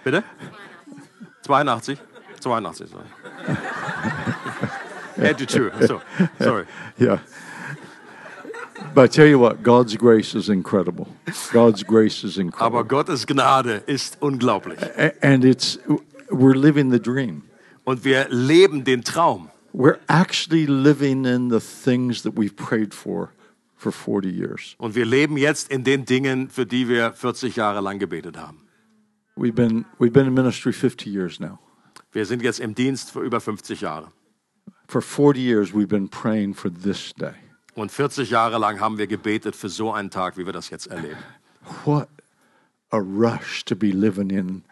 Bitte? 0.04 0.22
82? 1.42 1.98
82, 2.40 2.88
sorry. 2.88 3.04
82, 5.16 5.86
so, 5.86 6.00
sorry. 6.38 6.64
Yeah. 6.98 7.18
But 8.94 9.04
I 9.04 9.08
tell 9.08 9.26
you 9.26 9.38
what, 9.38 9.62
God's 9.62 9.96
grace 9.96 10.34
is 10.34 10.48
incredible. 10.48 11.06
God's 11.52 11.82
grace 11.82 12.24
is 12.24 12.36
Aber 12.36 12.42
incredible. 12.42 12.84
Gottes 12.84 13.26
Gnade 13.26 13.82
ist 13.86 14.16
unglaublich. 14.20 14.78
And 15.22 15.44
it's 15.44 15.78
we're 16.30 16.54
living 16.54 16.90
the 16.90 16.98
dream. 16.98 17.42
Und 17.84 18.04
wir 18.04 18.28
leben 18.28 18.84
den 18.84 19.02
Traum. 19.02 19.50
We're 19.72 20.00
actually 20.08 20.66
living 20.66 21.24
in 21.24 21.48
the 21.48 21.60
things 21.60 22.22
that 22.22 22.34
we've 22.34 22.56
prayed 22.56 22.92
for 22.92 23.32
for 23.76 23.92
40 23.92 24.28
years. 24.28 24.74
Und 24.78 24.94
wir 24.94 25.06
leben 25.06 25.36
jetzt 25.36 25.70
in 25.70 25.84
den 25.84 26.04
Dingen, 26.04 26.50
für 26.50 26.66
die 26.66 26.88
wir 26.88 27.12
40 27.12 27.56
Jahre 27.56 27.80
lang 27.80 27.98
gebetet 27.98 28.36
haben. 28.36 28.68
We've 29.36 29.54
been 29.54 29.86
we've 29.98 30.12
been 30.12 30.26
in 30.26 30.34
ministry 30.34 30.72
50 30.72 31.06
years 31.06 31.40
now. 31.40 31.58
Wir 32.12 32.26
sind 32.26 32.42
jetzt 32.42 32.60
im 32.60 32.74
Dienst 32.74 33.10
für 33.12 33.20
über 33.20 33.40
50 33.40 33.80
Jahre. 33.80 34.08
For 34.88 35.00
40 35.00 35.40
years, 35.40 35.72
we've 35.72 35.88
been 35.88 36.08
praying 36.08 36.54
for 36.54 36.70
this 36.70 37.12
day. 37.14 37.34
Und 37.74 37.92
40 37.92 38.30
Jahre 38.30 38.58
lang 38.58 38.80
haben 38.80 38.98
wir 38.98 39.06
gebetet 39.06 39.54
für 39.54 39.68
so 39.68 39.92
einen 39.92 40.10
Tag, 40.10 40.36
wie 40.36 40.44
wir 40.44 40.52
das 40.52 40.70
jetzt 40.70 40.88
erleben. 40.88 41.18
What 41.84 42.08
a 42.90 42.98
rush 42.98 43.64
to 43.66 43.76
be 43.76 43.92
living 43.92 44.30
in 44.30 44.64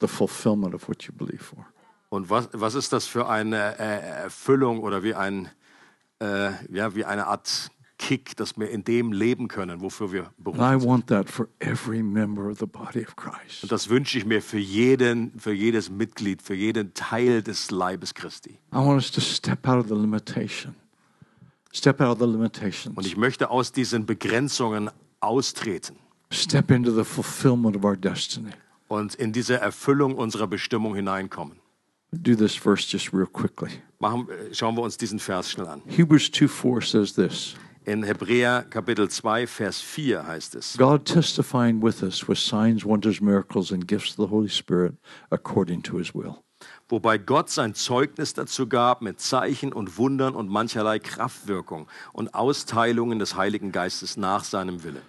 the 0.00 0.08
fulfillment 0.08 0.74
of 0.74 0.88
what 0.88 1.04
you 1.04 1.12
believe 1.12 1.42
for. 1.42 1.66
Und 2.10 2.30
was, 2.30 2.48
was 2.52 2.74
ist 2.74 2.92
das 2.92 3.06
für 3.06 3.28
eine 3.28 3.78
äh, 3.78 4.00
Erfüllung 4.24 4.80
oder 4.80 5.02
wie, 5.02 5.14
ein, 5.14 5.48
äh, 6.20 6.50
ja, 6.74 6.94
wie 6.94 7.04
eine 7.04 7.26
Art 7.26 7.70
Kick, 7.98 8.36
dass 8.36 8.56
wir 8.56 8.70
in 8.70 8.84
dem 8.84 9.12
leben 9.12 9.48
können, 9.48 9.80
wofür 9.80 10.12
wir 10.12 10.22
And 10.26 10.30
I 10.38 10.42
berufen 10.42 10.80
sind. 10.80 10.88
want 10.88 11.06
that 11.08 11.28
for 11.28 11.48
every 11.58 12.02
member 12.02 12.48
of 12.48 12.58
the 12.60 12.66
body 12.66 13.04
of 13.04 13.16
Christ. 13.16 13.62
Und 13.64 13.72
das 13.72 13.88
wünsche 13.88 14.16
ich 14.18 14.24
mir 14.24 14.40
für 14.40 14.58
jeden, 14.58 15.38
für 15.38 15.52
jedes 15.52 15.90
Mitglied, 15.90 16.40
für 16.40 16.54
jeden 16.54 16.94
Teil 16.94 17.42
des 17.42 17.70
Leibes 17.72 18.14
Christi. 18.14 18.52
I 18.72 18.76
want 18.76 18.94
us 19.02 19.10
to 19.10 19.20
step 19.20 19.66
out 19.66 19.78
of 19.80 19.88
the 19.88 19.94
limitation. 19.96 20.76
Step 21.74 22.00
out 22.00 22.12
of 22.12 22.18
the 22.20 22.24
limitations. 22.32 22.96
Und 22.96 23.04
ich 23.04 23.16
möchte 23.16 23.50
aus 23.50 23.72
diesen 23.72 24.06
Begrenzungen 24.06 24.90
austreten 25.20 25.96
Step 26.32 26.70
into 26.70 26.90
the 26.92 27.04
fulfillment 27.04 27.76
of 27.76 27.84
our 27.84 27.96
destiny. 27.96 28.50
und 28.86 29.14
in 29.16 29.32
diese 29.32 29.58
Erfüllung 29.60 30.14
unserer 30.14 30.46
Bestimmung 30.46 30.94
hineinkommen. 30.94 31.58
Do 32.12 32.34
this 32.34 32.56
verse 32.56 32.86
just 32.86 33.12
real 33.12 33.26
quickly. 33.26 33.70
Machen, 33.98 34.28
äh, 34.28 34.54
schauen 34.54 34.76
wir 34.76 34.82
uns 34.82 34.96
diesen 34.96 35.18
Vers 35.18 35.50
schnell 35.50 35.66
an. 35.68 35.82
Hebrews 35.86 36.30
2 36.30 36.48
4 36.48 36.80
says 36.80 37.14
this 37.14 37.54
In 37.84 38.02
Hebräer 38.02 38.64
Kapitel 38.68 39.08
2, 39.08 39.46
Vers 39.46 39.80
4 39.80 40.26
heißt 40.26 40.54
es, 40.54 40.76
God 40.78 41.04
testifying 41.04 41.82
with 41.82 42.02
us 42.02 42.26
with 42.28 42.38
signs, 42.38 42.84
wonders, 42.84 43.20
miracles, 43.20 43.72
and 43.72 43.86
gifts 43.86 44.18
of 44.18 44.26
the 44.26 44.30
Holy 44.30 44.48
Spirit 44.48 44.94
according 45.30 45.82
to 45.82 45.98
his 45.98 46.14
will. 46.14 46.36
wobei 46.88 47.18
Gott 47.18 47.50
sein 47.50 47.74
Zeugnis 47.74 48.34
dazu 48.34 48.66
gab 48.66 49.02
mit 49.02 49.20
Zeichen 49.20 49.72
und 49.72 49.98
Wundern 49.98 50.34
und 50.34 50.48
mancherlei 50.48 50.98
Kraftwirkung 50.98 51.88
und 52.12 52.34
Austeilungen 52.34 53.18
des 53.18 53.36
Heiligen 53.36 53.70
Geistes 53.72 54.16
nach 54.16 54.44
seinem 54.44 54.82
Willen. 54.82 55.02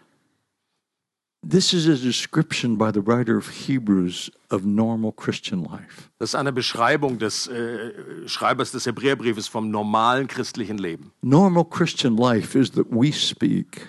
This 1.42 1.72
is 1.74 1.88
a 1.88 1.96
description 1.96 2.78
by 2.78 2.92
the 2.92 3.02
writer 3.02 3.38
of 3.38 3.66
Hebrews 3.66 4.30
of 4.52 4.66
normal 4.66 5.14
Christian 5.14 5.64
life. 5.64 6.10
Das 6.20 6.32
ist 6.32 6.36
eine 6.36 6.52
Beschreibung 6.52 7.18
des 7.18 7.48
äh, 7.48 8.28
Schreibers 8.28 8.72
des 8.72 8.86
Hebräerbriefes 8.86 9.48
vom 9.48 9.72
normalen 9.72 10.28
christlichen 10.28 10.78
Leben. 10.78 11.12
Normal 11.22 11.64
Christian 11.64 12.18
life 12.18 12.60
is 12.60 12.72
that 12.72 12.88
we 12.92 13.14
speak 13.14 13.88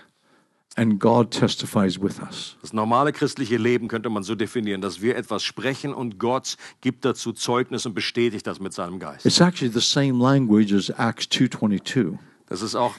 and 0.77 1.01
God 1.01 1.33
testifies 1.33 2.01
with 2.01 2.21
us. 2.21 2.57
Das 2.63 2.73
normale 2.73 3.13
christliche 3.13 3.57
Leben 3.57 3.89
könnte 3.89 4.11
man 4.11 4.23
so 4.23 4.37
definieren, 4.37 4.81
dass 4.81 5.03
wir 5.03 5.17
etwas 5.17 5.43
sprechen 5.43 5.93
und 5.93 6.21
Gott 6.21 6.57
gibt 6.81 7.05
dazu 7.05 7.33
Zeugnis 7.33 7.85
und 7.85 7.95
bestätigt 7.95 8.47
das 8.47 8.61
mit 8.61 8.75
seinem 8.75 9.01
Geist. 9.01 9.27
It's 9.27 9.41
actually 9.41 9.73
the 9.73 9.81
same 9.81 10.23
language 10.23 10.73
as 10.73 10.89
Acts 10.91 11.27
2:22 11.29 12.17
Das 12.51 12.63
ist 12.63 12.75
auch 12.75 12.95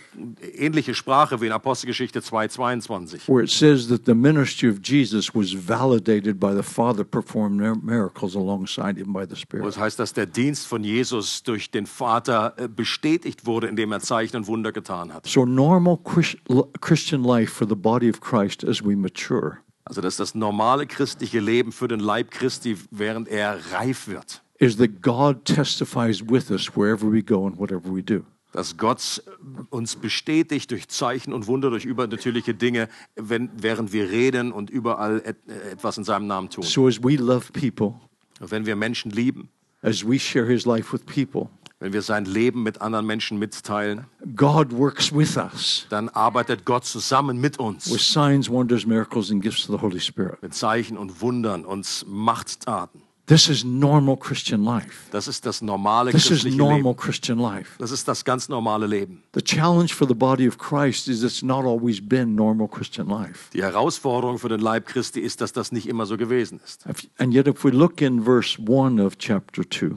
ähnliche 0.56 0.96
Sprache 0.96 1.42
wie 1.42 1.48
in 1.48 1.52
Apostelgeschichte 1.52 2.22
2,22. 2.22 3.28
where 3.28 3.44
it 3.44 3.50
says 3.50 3.90
that 3.90 4.06
the 4.06 4.14
ministry 4.16 4.70
of 4.70 4.78
Jesus 4.82 5.36
was 5.36 5.52
validated 5.68 6.40
by 6.40 6.56
the 6.56 6.64
Father 6.64 7.04
performing 7.04 7.58
mir- 7.60 7.76
miracles 7.76 8.34
alongside 8.36 8.96
him 8.98 9.12
by 9.12 9.26
the 9.30 9.36
Spirit. 9.36 9.66
das 9.66 9.78
heißt, 9.78 10.00
dass 10.00 10.14
der 10.14 10.26
Dienst 10.26 10.66
von 10.68 10.86
Jesus 10.86 11.44
durch 11.44 11.70
den 11.70 11.86
Vater 11.86 12.54
äh, 12.56 12.70
bestätigt 12.70 13.46
wurde, 13.46 13.68
indem 13.68 13.92
er 13.92 14.00
Zeichen 14.00 14.38
und 14.38 14.48
Wunder 14.48 14.72
getan 14.72 15.14
hat. 15.14 15.28
So 15.28 15.46
normal 15.46 15.98
Chris- 16.06 16.38
Christian 16.80 17.24
life 17.26 17.52
for 17.54 17.68
the 17.68 17.76
body 17.76 18.10
of 18.10 18.22
Christ 18.22 18.64
as 18.64 18.82
we 18.82 18.96
mature 18.96 19.58
Also 19.84 20.00
das 20.00 20.14
ist 20.14 20.20
das 20.22 20.34
normale 20.36 20.88
christliche 20.88 21.42
Leben 21.42 21.74
für 21.74 21.90
den 21.90 22.00
Leib 22.00 22.32
Christi, 22.32 22.78
während 22.90 23.28
er 23.28 23.60
reif 23.74 24.08
wird. 24.08 24.42
is 24.60 24.78
that 24.78 25.02
God 25.02 25.44
testifies 25.44 26.22
with 26.30 26.50
us 26.52 26.70
wherever 26.74 27.12
we 27.12 27.22
go 27.22 27.46
and 27.46 27.58
whatever 27.60 27.94
we 27.94 28.02
do. 28.02 28.24
Dass 28.52 28.78
Gott 28.78 29.24
uns 29.70 29.96
bestätigt 29.96 30.72
durch 30.72 30.90
Zeichen 30.90 31.34
und 31.34 31.48
Wunder, 31.48 31.70
durch 31.70 31.86
übernatürliche 31.86 32.54
Dinge, 32.54 32.90
wenn, 33.16 33.50
während 33.56 33.94
wir 33.94 34.10
reden 34.10 34.52
und 34.52 34.70
überall 34.70 35.22
et, 35.26 35.38
äh, 35.48 35.72
etwas 35.72 35.98
in 35.98 36.04
seinem 36.04 36.28
Namen 36.28 36.50
tun. 36.50 36.64
So 36.64 36.88
as 36.88 37.02
we 37.02 37.16
love 37.16 37.52
people, 37.54 37.94
wenn 38.40 38.66
wir 38.66 38.76
Menschen 38.76 39.12
lieben, 39.12 39.50
as 39.82 40.06
we 40.06 40.20
share 40.20 40.46
his 40.46 40.66
life 40.66 40.92
with 40.92 41.06
people, 41.06 41.50
wenn 41.80 41.94
wir 41.94 42.02
sein 42.04 42.26
Leben 42.26 42.62
mit 42.62 42.80
anderen 42.82 43.08
Menschen 43.08 43.40
mitteilen, 43.40 44.06
God 44.36 44.72
works 44.72 45.16
with 45.16 45.36
us 45.38 45.88
dann 45.90 46.10
arbeitet 46.10 46.64
Gott 46.66 46.86
zusammen 46.86 47.40
mit 47.40 47.58
uns. 47.58 47.92
with 47.92 48.02
signs, 48.02 48.50
wonders, 48.50 48.86
miracles, 48.86 49.32
and 49.32 49.42
gifts 49.42 49.68
of 49.70 49.76
the 49.78 49.82
Holy 49.82 50.00
Spirit. 50.00 50.42
Mit 50.44 50.54
Zeichen 50.54 50.98
und 50.98 51.22
Wundern 51.22 51.66
und 51.66 52.06
Machttaten. 52.08 53.02
This 53.32 53.48
is 53.48 53.64
normal 53.64 54.18
Christian 54.18 54.66
life. 54.66 55.08
Das 55.12 55.30
ist 55.30 55.46
das 55.46 55.62
normale 55.62 56.12
This 56.12 56.24
is 56.24 56.30
christliche 56.30 56.58
normal 56.58 56.78
Leben. 56.82 56.96
Christian 56.98 57.40
life. 57.40 57.72
Das 57.78 57.90
ist 57.92 58.06
das 58.06 58.26
ganz 58.26 58.50
normale 58.50 58.88
Leben. 58.88 59.24
The 59.34 59.42
challenge 59.42 59.88
for 59.94 60.06
the 60.06 60.14
body 60.14 60.50
of 60.50 60.58
Christ 60.58 61.08
is 61.08 61.24
it's 61.24 61.42
not 61.42 61.64
always 61.64 62.02
been 62.06 62.36
normal 62.36 62.68
Christian 62.68 63.08
life. 63.08 63.50
Die 63.54 63.62
Herausforderung 63.64 64.38
für 64.38 64.50
den 64.50 64.60
Leib 64.60 64.86
Christi 64.86 65.22
ist, 65.22 65.40
dass 65.40 65.54
das 65.54 65.72
nicht 65.72 65.88
immer 65.88 66.06
so 66.06 66.18
gewesen 66.18 66.60
ist. 66.66 66.86
If- 66.86 67.08
And 67.20 67.34
yet, 67.34 67.48
if 67.48 67.64
we 67.64 67.70
look 67.70 68.02
in 68.02 68.22
verse 68.26 68.58
1 68.62 69.00
of 69.00 69.18
chapter 69.18 69.64
2, 69.64 69.96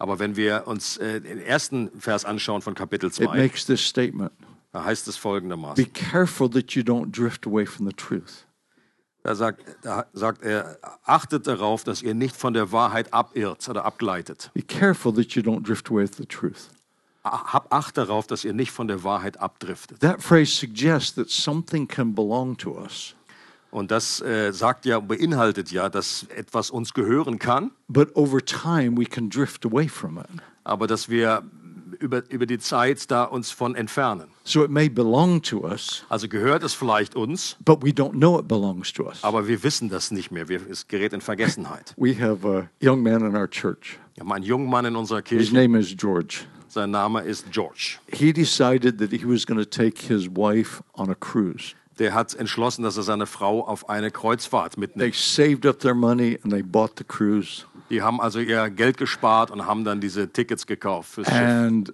Aber 0.00 0.18
wenn 0.18 0.34
wir 0.34 0.64
uns 0.66 0.96
äh, 0.96 1.20
den 1.20 1.38
ersten 1.38 1.92
Vers 2.00 2.24
anschauen 2.24 2.62
von 2.62 2.74
Kapitel 2.74 3.10
it 3.10 3.14
2, 3.14 3.26
makes 3.36 3.64
this 3.66 3.80
statement 3.86 4.32
da 4.72 4.84
heißt 4.84 5.06
es 5.06 5.14
Be 5.14 5.20
folgendermaßen. 5.22 5.92
careful 5.92 6.50
that 6.50 6.72
you 6.72 6.82
don't 6.82 7.12
drift 7.12 7.46
away 7.46 7.64
from 7.64 7.86
the 7.86 7.94
truth. 7.94 8.44
Da 9.26 9.34
sagt, 9.34 9.64
da 9.82 10.06
sagt 10.12 10.44
er, 10.44 10.78
achtet 11.04 11.48
darauf, 11.48 11.82
dass 11.82 12.00
ihr 12.00 12.14
nicht 12.14 12.36
von 12.36 12.54
der 12.54 12.70
Wahrheit 12.70 13.12
abirrt 13.12 13.68
oder 13.68 13.84
abgleitet. 13.84 14.52
Be 14.54 14.62
careful 14.62 15.12
that 15.14 15.32
you 15.32 15.42
don't 15.42 15.64
drift 15.66 15.90
away 15.90 16.06
from 16.06 16.18
the 16.18 16.26
truth. 16.26 16.68
Hab 17.24 17.74
Acht 17.74 17.98
darauf, 17.98 18.28
dass 18.28 18.44
ihr 18.44 18.52
nicht 18.52 18.70
von 18.70 18.86
der 18.86 19.02
Wahrheit 19.02 19.40
abdriftet. 19.40 19.98
That 19.98 20.22
phrase 20.22 20.52
suggests 20.52 21.12
that 21.16 21.28
something 21.28 21.88
can 21.88 22.14
belong 22.14 22.56
to 22.58 22.78
us, 22.80 23.16
Und 23.72 23.90
das 23.90 24.20
äh, 24.20 24.52
sagt 24.52 24.86
ja, 24.86 25.00
beinhaltet 25.00 25.72
ja, 25.72 25.88
dass 25.88 26.22
etwas 26.28 26.70
uns 26.70 26.94
gehören 26.94 27.40
kann, 27.40 27.72
but 27.88 28.14
over 28.14 28.38
time 28.38 28.96
we 28.96 29.06
can 29.06 29.28
drift 29.28 29.66
away 29.66 29.88
from 29.88 30.18
it. 30.18 30.26
aber 30.62 30.86
dass 30.86 31.08
wir 31.08 31.42
über, 32.00 32.22
über 32.30 32.46
die 32.46 32.58
Zeit 32.58 33.10
da 33.10 33.24
uns 33.24 33.50
von 33.50 33.74
entfernen. 33.74 34.28
So 34.44 34.64
it 34.64 34.70
may 34.70 34.88
belong 34.88 35.42
to 35.42 35.64
us, 35.64 36.04
Also 36.08 36.28
gehört 36.28 36.62
es 36.62 36.74
vielleicht 36.74 37.14
uns, 37.16 37.56
but 37.64 37.82
we 37.82 37.90
don't 37.90 38.12
know 38.12 38.38
it 38.38 38.46
belongs 38.48 38.92
to 38.92 39.04
us. 39.06 39.22
aber 39.22 39.48
wir 39.48 39.62
wissen 39.62 39.88
das 39.88 40.10
nicht 40.10 40.30
mehr. 40.30 40.48
Wir, 40.48 40.60
es 40.70 40.86
gerät 40.88 41.12
in 41.12 41.20
Vergessenheit. 41.20 41.94
We 41.96 42.14
have 42.20 42.46
a 42.46 42.68
young 42.80 43.02
man 43.02 43.22
in 43.26 43.36
our 43.36 43.48
church. 43.48 43.98
Wir 44.14 44.22
haben 44.24 44.32
einen 44.32 44.44
jungen 44.44 44.68
Mann 44.70 44.84
in 44.86 44.96
unserer 44.96 45.18
His 45.26 45.50
Kirche, 45.50 45.54
name 45.54 45.78
is 45.78 45.94
George. 45.96 46.44
sein 46.68 46.90
Name 46.90 47.22
ist 47.22 47.50
George. 47.50 47.98
He 48.12 48.32
decided 48.32 48.98
that 48.98 49.10
he 49.10 49.24
was 49.26 49.46
going 49.46 49.58
to 49.58 49.64
take 49.68 49.98
his 50.08 50.28
wife 50.28 50.82
on 50.94 51.10
a 51.10 51.14
cruise. 51.14 51.74
Der 51.98 52.12
hat 52.12 52.34
entschlossen, 52.34 52.82
dass 52.82 52.96
er 52.96 53.02
seine 53.02 53.26
Frau 53.26 53.66
auf 53.66 53.88
eine 53.88 54.10
Kreuzfahrt 54.10 54.74
They 54.74 54.80
mitnimmt. 54.80 55.14
saved 55.14 55.64
up 55.66 55.78
their 55.78 55.94
money 55.94 56.38
and 56.42 56.52
they 56.52 56.62
bought 56.62 56.92
the 56.98 57.04
cruise. 57.04 57.64
Die 57.88 58.02
haben 58.02 58.20
also 58.20 58.38
ihr 58.40 58.68
Geld 58.70 58.96
gespart 58.98 59.50
und 59.50 59.64
haben 59.66 59.84
dann 59.84 60.00
diese 60.00 60.28
Tickets 60.30 60.66
gekauft 60.66 61.10
fürs 61.14 61.28
Schiff. 61.28 61.36
And 61.38 61.92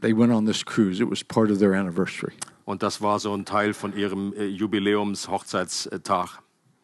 they 0.00 0.16
went 0.16 0.32
on 0.32 0.46
this 0.46 0.64
cruise. 0.64 1.02
It 1.02 1.10
was 1.10 1.22
part 1.22 1.50
of 1.50 1.58
their 1.58 1.74
anniversary. 1.74 2.32
Und 2.64 2.82
das 2.82 3.00
war 3.00 3.18
so 3.18 3.32
ein 3.34 3.44
Teil 3.44 3.74
von 3.74 3.96
ihrem 3.96 4.32
äh, 4.34 4.44
Jubiläums-Hochzeitstag. 4.46 6.40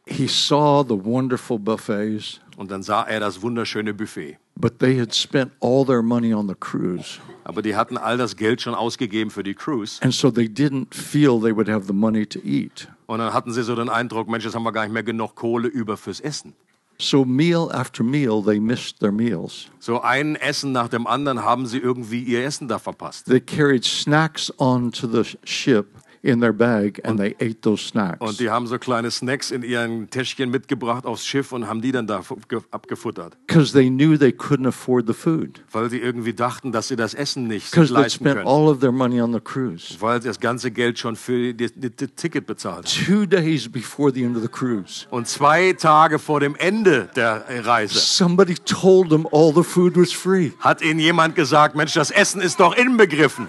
He 0.06 0.26
saw 0.28 0.84
the 0.86 1.02
wonderful 1.02 1.58
buffets, 1.58 2.40
Und 2.56 2.70
dann 2.70 2.82
sah 2.82 3.02
er 3.04 3.20
das 3.20 3.40
wunderschöne 3.42 3.94
Buffet. 3.94 4.36
but 4.56 4.78
they 4.78 4.98
had 5.00 5.12
spent 5.14 5.50
all 5.60 5.84
their 5.84 6.02
money 6.02 6.32
on 6.34 6.46
the 6.46 6.54
cruise. 6.54 7.18
Aber 7.44 7.62
die 7.62 7.74
hatten 7.74 7.96
all 7.96 8.16
das 8.16 8.36
Geld 8.36 8.60
schon 8.60 8.74
ausgegeben 8.74 9.30
für 9.30 9.42
die 9.42 9.54
Cruise. 9.54 10.00
And 10.02 10.14
so 10.14 10.30
they 10.30 10.46
didn't 10.46 10.94
feel 10.94 11.40
they 11.40 11.54
would 11.56 11.68
have 11.68 11.86
the 11.86 11.92
money 11.92 12.26
to 12.26 12.38
eat. 12.44 12.88
Und 13.06 13.18
dann 13.18 13.32
hatten 13.32 13.52
sie 13.52 13.62
so 13.62 13.74
den 13.74 13.88
Eindruck, 13.88 14.28
Mensch, 14.28 14.44
jetzt 14.44 14.54
haben 14.54 14.62
wir 14.62 14.72
gar 14.72 14.84
nicht 14.84 14.92
mehr 14.92 15.02
genug 15.02 15.34
Kohle 15.34 15.68
über 15.68 15.96
fürs 15.96 16.20
Essen. 16.20 16.54
So, 16.98 17.24
meal 17.24 17.72
after 17.72 18.04
meal, 18.04 18.40
they 18.44 18.60
missed 18.60 19.00
their 19.00 19.10
meals. 19.10 19.66
So 19.80 20.00
ein 20.02 20.36
Essen 20.36 20.70
nach 20.70 20.86
dem 20.88 21.08
anderen 21.08 21.42
haben 21.42 21.66
sie 21.66 21.78
irgendwie 21.78 22.22
ihr 22.22 22.44
Essen 22.44 22.68
da 22.68 22.78
verpasst. 22.78 23.26
They 23.26 23.40
carried 23.40 23.84
snacks 23.84 24.52
onto 24.58 25.08
the 25.08 25.24
sh- 25.24 25.36
ship 25.42 25.86
in 26.24 26.40
their 26.40 26.52
bag 26.54 27.00
and 27.04 27.18
they 27.20 27.36
ate 27.38 27.60
those 27.60 27.84
snacks. 27.86 28.18
Und 28.20 28.40
die 28.40 28.48
haben 28.48 28.66
so 28.66 28.78
kleine 28.78 29.10
Snacks 29.10 29.50
in 29.50 29.62
ihren 29.62 30.08
Täschchen 30.08 30.50
mitgebracht 30.50 31.04
aufs 31.04 31.26
Schiff 31.26 31.52
und 31.52 31.68
haben 31.68 31.82
die 31.82 31.92
dann 31.92 32.06
da 32.06 32.22
fu- 32.22 32.38
ge- 32.48 32.60
abgefuttert. 32.70 33.36
Because 33.46 33.72
they 33.74 33.90
knew 33.90 34.16
they 34.16 34.30
couldn't 34.30 34.66
afford 34.66 35.06
the 35.06 35.12
food. 35.12 35.62
Weil 35.70 35.90
sie 35.90 35.98
irgendwie 35.98 36.32
dachten, 36.32 36.72
dass 36.72 36.88
sie 36.88 36.96
das 36.96 37.12
Essen 37.12 37.46
nicht 37.46 37.70
Because 37.70 37.92
they 37.92 38.02
leisten 38.02 38.24
spent 38.24 38.36
können. 38.36 38.48
all 38.48 38.68
of 38.68 38.80
their 38.80 38.90
money 38.92 39.20
on 39.20 39.32
the 39.34 39.40
cruise. 39.40 39.96
Weil 40.00 40.22
sie 40.22 40.28
das 40.28 40.40
ganze 40.40 40.70
Geld 40.70 40.98
schon 40.98 41.14
für 41.16 41.52
das 41.52 41.72
Ticket 42.16 42.46
bezahlt 42.46 42.86
haben. 42.86 43.04
Two 43.06 43.26
days 43.26 43.68
before 43.70 44.10
the 44.10 44.24
end 44.24 44.34
of 44.36 44.42
the 44.42 44.48
cruise, 44.48 45.06
Und 45.10 45.28
zwei 45.28 45.74
Tage 45.74 46.18
vor 46.18 46.40
dem 46.40 46.56
Ende 46.56 47.10
der 47.14 47.44
Reise 47.66 47.98
somebody 47.98 48.54
told 48.64 49.10
them 49.10 49.26
all 49.30 49.52
the 49.54 49.62
food 49.62 49.94
was 49.96 50.10
free. 50.12 50.52
hat 50.60 50.80
ihnen 50.80 51.00
jemand 51.00 51.34
gesagt, 51.34 51.76
Mensch, 51.76 51.92
das 51.92 52.10
Essen 52.10 52.40
ist 52.40 52.60
doch 52.60 52.74
inbegriffen. 52.76 53.46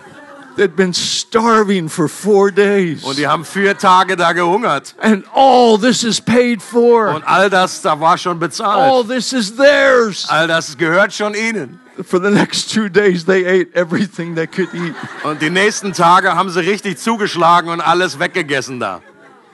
They'd 0.57 0.75
been 0.75 0.93
starving 0.93 1.89
for 1.89 2.07
four 2.07 2.51
days. 2.51 3.03
Und 3.03 3.17
die 3.17 3.27
haben 3.27 3.43
vier 3.45 3.77
Tage 3.77 4.15
da 4.15 4.31
gehungert. 4.33 4.95
And 5.01 5.25
all 5.33 5.77
this 5.77 6.03
is 6.03 6.21
paid 6.21 6.61
for. 6.61 7.09
Und 7.09 7.27
all 7.27 7.49
das, 7.49 7.81
da 7.81 7.99
war 7.99 8.17
schon 8.17 8.33
All 8.33 8.39
bezahlt. 8.39 9.07
this 9.09 9.33
is 9.33 9.55
theirs. 9.55 10.25
All 10.29 10.47
das 10.47 10.77
gehört 10.77 11.13
schon 11.13 11.33
ihnen. 11.33 11.79
For 12.03 12.21
the 12.21 12.29
next 12.29 12.73
two 12.73 12.89
days, 12.89 13.25
they 13.25 13.45
ate 13.45 13.73
everything 13.73 14.35
they 14.35 14.47
could 14.47 14.73
eat. 14.73 14.93
Und 15.23 15.41
die 15.41 15.49
nächsten 15.49 15.93
Tage 15.93 16.35
haben 16.35 16.49
sie 16.49 16.59
richtig 16.59 16.97
zugeschlagen 16.97 17.69
und 17.69 17.79
alles 17.79 18.19
weggegessen 18.19 18.79
da. 18.79 19.01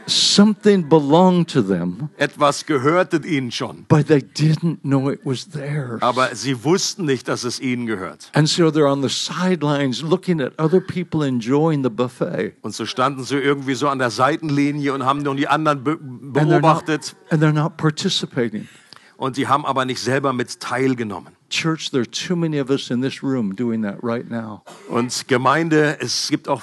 Something 0.08 0.90
belonged 0.90 1.50
to 1.52 1.62
them, 1.62 2.10
Etwas 2.18 2.66
gehörte 2.66 3.18
ihnen 3.26 3.52
schon. 3.52 3.86
but 3.88 4.08
they 4.08 4.20
didn't 4.22 4.80
know 4.82 5.10
it 5.10 5.22
was 5.24 5.50
theirs. 5.50 6.02
Aber 6.02 6.36
sie 6.36 6.64
wussten 6.64 7.06
nicht, 7.06 7.28
dass 7.28 7.44
es 7.44 7.60
ihnen 7.60 7.86
gehört. 7.86 8.30
And 8.34 8.48
so 8.50 8.70
they're 8.70 8.92
on 8.92 9.02
the 9.02 9.10
sidelines 9.10 10.02
looking 10.02 10.42
at 10.42 10.54
other 10.60 10.82
people 10.82 11.26
enjoying 11.26 11.84
the 11.84 11.90
buffet. 11.90 12.54
Und 12.62 12.74
so 12.74 12.86
standen 12.86 13.24
sie 13.24 13.38
irgendwie 13.38 13.76
so 13.76 13.88
an 13.90 14.00
der 14.00 14.10
Seitenlinie 14.10 14.94
und 14.94 15.06
haben 15.06 15.20
nun 15.22 15.38
die 15.38 15.48
anderen 15.48 15.84
be 15.84 15.92
And 15.92 16.34
they're, 16.36 16.46
not, 16.46 16.62
beobachtet. 16.62 17.16
and 17.30 17.42
they're 17.42 17.54
not 17.54 17.78
participating. 17.78 18.68
Und 19.18 19.36
sie 19.36 19.48
haben 19.48 19.66
aber 19.66 19.86
nicht 19.86 20.00
selber 20.00 20.34
mit 20.34 20.60
teilgenommen. 20.60 21.34
Church, 21.50 21.92
there 21.92 22.02
are 22.02 22.10
too 22.10 22.36
many 22.36 22.60
of 22.60 22.70
us 22.70 22.90
in 22.90 23.02
this 23.02 23.22
room 23.22 23.56
doing 23.56 23.84
that 23.84 23.98
right 24.02 24.28
now. 24.30 24.64
Und 24.90 25.28
Gemeinde, 25.28 25.98
es 26.00 26.30
gibt 26.30 26.48
auch 26.48 26.62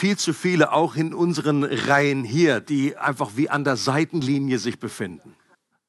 viel 0.00 0.16
zu 0.16 0.32
viele, 0.32 0.72
auch 0.72 0.96
in 0.96 1.12
unseren 1.12 1.62
Reihen 1.62 2.24
hier, 2.24 2.60
die 2.60 2.96
einfach 2.96 3.32
wie 3.36 3.50
an 3.50 3.64
der 3.64 3.76
Seitenlinie 3.76 4.58
sich 4.58 4.78
befinden. 4.78 5.34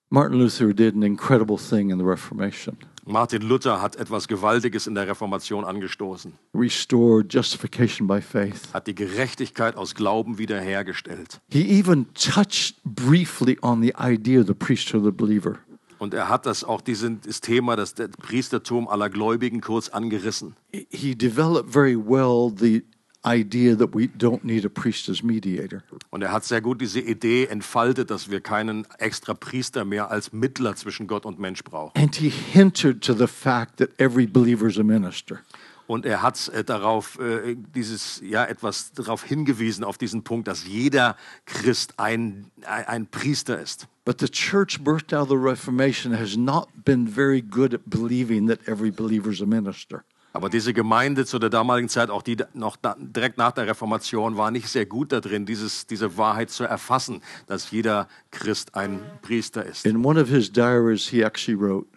Martin 0.09 0.37
Luther 0.39 0.73
did 0.73 0.93
an 0.93 1.03
incredible 1.03 1.57
thing 1.57 1.91
in 1.91 1.97
the 1.97 2.03
Reformation. 2.03 2.75
Martin 3.05 3.41
Luther 3.41 3.81
hat 3.81 3.95
etwas 3.95 4.27
Gewaltiges 4.27 4.85
in 4.85 4.95
der 4.95 5.07
Reformation 5.07 5.63
angestoßen, 5.63 6.33
Restored 6.53 7.33
justification 7.33 8.05
by 8.05 8.21
faith. 8.21 8.73
hat 8.73 8.87
die 8.87 8.95
Gerechtigkeit 8.95 9.77
aus 9.77 9.95
Glauben 9.95 10.37
wiederhergestellt. 10.37 11.39
He 11.49 11.79
even 11.79 12.07
touched 12.13 12.75
briefly 12.83 13.57
on 13.61 13.81
the 13.81 13.93
idea 13.97 14.41
of 14.41 14.47
the 14.47 14.53
priesthood 14.53 15.01
of 15.01 15.05
the 15.05 15.11
believer. 15.11 15.59
Und 15.99 16.13
er 16.13 16.27
hat 16.27 16.45
das 16.45 16.65
auch 16.65 16.81
diesen, 16.81 17.21
das 17.21 17.39
Thema, 17.39 17.77
das 17.77 17.93
der 17.93 18.09
Priestertum 18.09 18.89
aller 18.89 19.09
Gläubigen 19.09 19.61
kurz 19.61 19.87
angerissen. 19.87 20.55
He 20.89 21.15
developed 21.15 21.71
very 21.71 21.95
well 21.95 22.51
the 22.53 22.83
idea 23.25 23.75
that 23.75 23.93
we 23.93 24.07
don't 24.07 24.43
need 24.43 24.65
a 24.65 24.69
priest 24.69 25.09
as 25.09 25.21
mediator. 25.21 25.83
Und 26.09 26.21
er 26.23 26.31
hat 26.31 26.43
sehr 26.43 26.61
gut 26.61 26.81
diese 26.81 26.99
Idee 26.99 27.45
entfaltet, 27.45 28.09
dass 28.09 28.29
wir 28.29 28.41
keinen 28.41 28.87
extra 28.97 29.33
Priester 29.33 29.85
mehr 29.85 30.09
als 30.09 30.33
Mittler 30.33 30.75
zwischen 30.75 31.07
Gott 31.07 31.25
und 31.25 31.39
Mensch 31.39 31.63
brauchen. 31.63 31.97
And 31.99 32.15
he 32.15 32.29
hinted 32.29 33.01
to 33.03 33.13
the 33.13 33.27
fact 33.27 33.77
that 33.77 33.89
every 33.99 34.25
believer 34.25 34.67
is 34.67 34.79
a 34.79 34.83
minister. 34.83 35.41
Und 35.87 36.05
er 36.05 36.21
hat 36.21 36.47
äh, 36.49 36.63
darauf 36.63 37.19
äh, 37.19 37.57
dieses 37.75 38.21
ja 38.23 38.45
etwas 38.45 38.93
darauf 38.93 39.25
hingewiesen 39.25 39.83
auf 39.83 39.97
diesen 39.97 40.23
Punkt, 40.23 40.47
dass 40.47 40.65
jeder 40.65 41.17
Christ 41.45 41.95
ein, 41.97 42.49
ein, 42.65 42.85
ein 42.85 43.07
Priester 43.07 43.59
ist. 43.59 43.87
But 44.05 44.21
the 44.21 44.29
church 44.29 44.83
birthed 44.83 45.13
out 45.13 45.23
of 45.23 45.29
the 45.29 45.35
Reformation 45.35 46.17
has 46.17 46.37
not 46.37 46.69
been 46.85 47.07
very 47.07 47.41
good 47.41 47.73
at 47.73 47.81
believing 47.85 48.47
that 48.47 48.65
every 48.67 48.89
believer 48.89 49.31
is 49.31 49.41
a 49.41 49.45
minister. 49.45 50.05
Aber 50.33 50.49
diese 50.49 50.73
Gemeinde 50.73 51.25
zu 51.25 51.39
der 51.39 51.49
damaligen 51.49 51.89
Zeit, 51.89 52.09
auch 52.09 52.21
die 52.21 52.37
noch 52.53 52.77
da, 52.77 52.95
direkt 52.97 53.37
nach 53.37 53.51
der 53.51 53.67
Reformation, 53.67 54.37
war 54.37 54.49
nicht 54.49 54.69
sehr 54.69 54.85
gut 54.85 55.11
darin, 55.11 55.45
dieses, 55.45 55.87
diese 55.87 56.17
Wahrheit 56.17 56.49
zu 56.49 56.63
erfassen, 56.63 57.21
dass 57.47 57.71
jeder 57.71 58.07
Christ 58.31 58.75
ein 58.75 59.01
Priester 59.21 59.65
ist. 59.65 59.85
In 59.85 60.05
one 60.05 60.21
of 60.21 60.29
his 60.29 60.51
diaries, 60.51 61.09
he 61.09 61.23
actually 61.23 61.59
wrote, 61.59 61.87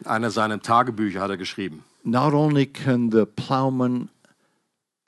In 0.00 0.06
einer 0.06 0.30
seiner 0.30 0.60
Tagebücher 0.60 1.20
hat 1.20 1.30
er 1.30 1.36
geschrieben, 1.36 1.82
Not 2.04 2.34
only 2.34 2.66
can 2.66 3.10
the 3.10 3.26
plowman 3.26 4.08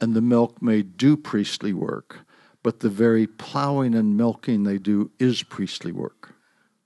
and 0.00 0.14
the 0.14 0.20
milkmaid 0.20 1.00
do 1.00 1.16
priestly 1.16 1.72
work, 1.72 2.24
but 2.62 2.80
the 2.80 2.90
very 2.90 3.26
plowing 3.26 3.94
and 3.94 4.16
milking 4.16 4.64
they 4.64 4.78
do 4.78 5.10
is 5.18 5.44
priestly 5.44 5.92
work. 5.92 6.33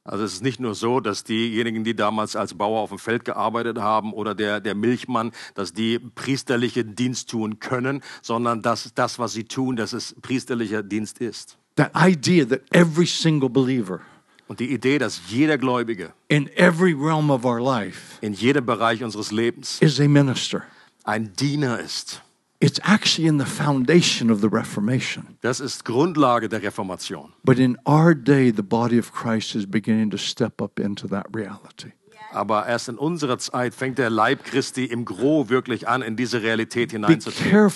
Also 0.09 0.25
es 0.25 0.33
ist 0.35 0.43
nicht 0.43 0.59
nur 0.59 0.75
so, 0.75 1.01
dass 1.01 1.23
diejenigen, 1.23 1.85
die 1.85 1.95
damals 1.95 2.35
als 2.35 2.55
Bauer 2.55 2.81
auf 2.81 2.89
dem 2.89 2.99
Feld 2.99 3.27
gearbeitet 3.27 3.77
haben 3.79 4.15
oder 4.15 4.35
der, 4.35 4.59
der 4.59 4.75
Milchmann, 4.75 5.33
dass 5.55 5.75
die 5.75 5.99
priesterlichen 5.99 6.95
Dienst 6.95 7.29
tun 7.29 7.61
können, 7.61 8.03
sondern 8.23 8.63
dass 8.63 8.91
das, 8.95 9.19
was 9.19 9.35
sie 9.35 9.45
tun, 9.45 9.77
dass 9.77 9.93
es 9.93 10.17
priesterlicher 10.23 10.83
Dienst 10.83 11.19
ist. 11.19 11.59
That 11.77 11.93
idea 11.95 12.47
that 12.47 12.63
every 12.71 13.07
single 13.07 13.51
believer 13.51 14.01
Und 14.49 14.61
die 14.61 14.73
Idee, 14.73 14.97
dass 14.97 15.21
jeder 15.29 15.59
Gläubige 15.59 16.15
in 16.29 16.49
every 16.57 16.95
realm 16.95 17.31
of 17.31 17.45
our 17.45 17.61
life 17.61 18.17
in 18.23 18.33
jedem 18.33 18.65
Bereich 18.65 19.05
unseres 19.05 19.31
Lebens 19.31 19.77
is 19.83 20.01
a 20.01 20.09
minister. 20.09 20.63
ein 21.05 21.35
Diener 21.35 21.79
ist, 21.81 22.23
It's 22.61 22.81
actually 22.83 23.29
in 23.29 23.39
the 23.39 23.47
foundation 23.47 24.31
of 24.31 24.41
the 24.41 24.49
Reformation. 24.51 25.37
das 25.43 25.61
ist 25.61 25.85
Grundlage 25.85 26.49
der 26.49 26.63
Reformation. 26.63 27.33
But 27.45 27.59
in 27.59 27.79
our 27.87 28.15
day, 28.15 28.51
the 28.51 28.63
body 28.63 28.99
of 28.99 29.13
Christ 29.13 29.55
is 29.55 29.65
beginning 29.65 30.11
to 30.11 30.17
step 30.17 30.61
up 30.61 30.81
into 30.81 31.07
that 31.07 31.27
reality. 31.33 31.93
Aber 32.33 32.67
erst 32.67 32.89
in 32.89 32.99
unserer 32.99 33.39
Zeit 33.39 33.75
fängt 33.75 33.99
der 33.99 34.11
Leib 34.11 34.45
Christi 34.45 34.85
im 34.85 35.05
Gro 35.05 35.49
wirklich 35.49 35.89
an, 35.89 36.03
in 36.03 36.17
diese 36.17 36.43
Realität 36.43 36.91
hineinzutreten. 36.91 37.71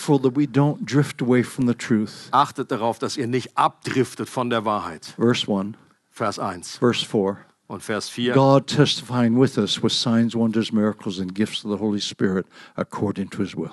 Achtet 2.32 2.70
darauf, 2.70 2.98
dass 2.98 3.16
ihr 3.16 3.26
nicht 3.26 3.56
abdriftet 3.56 4.28
von 4.28 4.50
der 4.50 4.64
Wahrheit. 4.64 5.14
Verse 5.16 5.50
1, 5.50 5.76
Vers 6.10 6.38
1 6.38 6.76
verse 6.76 7.06
4. 7.06 7.38
und 7.68 7.82
Vers 7.82 8.08
4. 8.10 8.34
God 8.34 8.66
testifying 8.66 9.40
with 9.40 9.56
us 9.56 9.82
with 9.82 9.92
signs, 9.92 10.34
wonders, 10.34 10.72
miracles, 10.72 11.18
and 11.18 11.34
gifts 11.34 11.64
of 11.64 11.70
the 11.70 11.78
Holy 11.78 12.00
Spirit 12.00 12.46
according 12.76 13.30
to 13.30 13.42
his 13.42 13.56
will. 13.56 13.70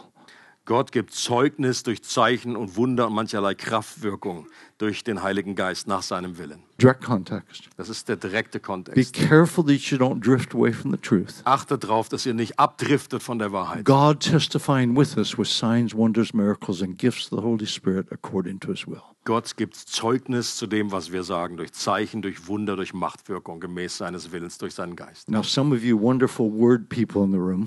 Gott 0.70 0.92
gibt 0.92 1.16
Zeugnis 1.16 1.82
durch 1.82 2.04
Zeichen 2.04 2.56
und 2.56 2.78
Wunder 2.78 3.08
und 3.08 3.14
mancherlei 3.14 3.56
Kraftwirkung 3.56 4.46
durch 4.78 5.04
den 5.04 5.24
Heiligen 5.24 5.56
Geist 5.56 5.88
nach 5.88 6.04
seinem 6.04 6.38
Willen. 6.38 6.62
Direct 6.80 7.04
context. 7.04 7.64
Das 7.76 7.90
ist 7.90 8.08
der 8.08 8.18
direkte 8.18 8.60
Be 8.60 8.66
Kontext. 8.68 9.14
careful 9.16 9.66
that 9.66 9.82
you 9.90 9.98
don't 9.98 10.24
drift 10.24 10.54
away 10.54 10.72
from 10.72 10.92
the 10.92 10.98
truth. 11.00 11.42
Achtet 11.44 11.86
darauf, 11.86 12.08
dass 12.08 12.28
ihr 12.28 12.36
nicht 12.36 12.60
abdriftet 12.60 13.24
von 13.24 13.40
der 13.40 13.52
Wahrheit. 13.52 13.84
God 13.84 14.20
testifying 14.20 14.96
with 14.96 15.18
us 15.18 15.40
with 15.40 15.50
signs, 15.50 15.96
wonders, 15.96 16.36
miracles, 16.36 16.84
and 16.84 17.00
gifts 17.00 17.32
of 17.32 17.40
the 17.40 17.44
Holy 17.44 17.66
Spirit 17.66 18.06
according 18.12 18.60
to 18.60 18.70
his 18.70 18.86
will. 18.86 19.02
Gott 19.26 19.58
gibt 19.58 19.76
Zeugnis 19.76 20.56
zu 20.56 20.68
dem, 20.68 20.92
was 20.92 21.12
wir 21.12 21.24
sagen, 21.24 21.58
durch 21.58 21.74
Zeichen, 21.74 22.22
durch 22.22 22.46
Wunder, 22.46 22.76
durch 22.76 22.94
Machtwirkung, 22.94 23.60
gemäß 23.60 23.98
seines 23.98 24.32
Willens, 24.32 24.60
durch 24.60 24.76
seinen 24.76 24.96
Geist. 24.96 25.32
Now, 25.32 25.42
some 25.42 25.76
of 25.76 25.84
you 25.84 26.00
wonderful 26.00 26.48
word 26.52 26.90
people 26.90 27.24
in 27.24 27.32
the 27.32 27.40
room 27.40 27.66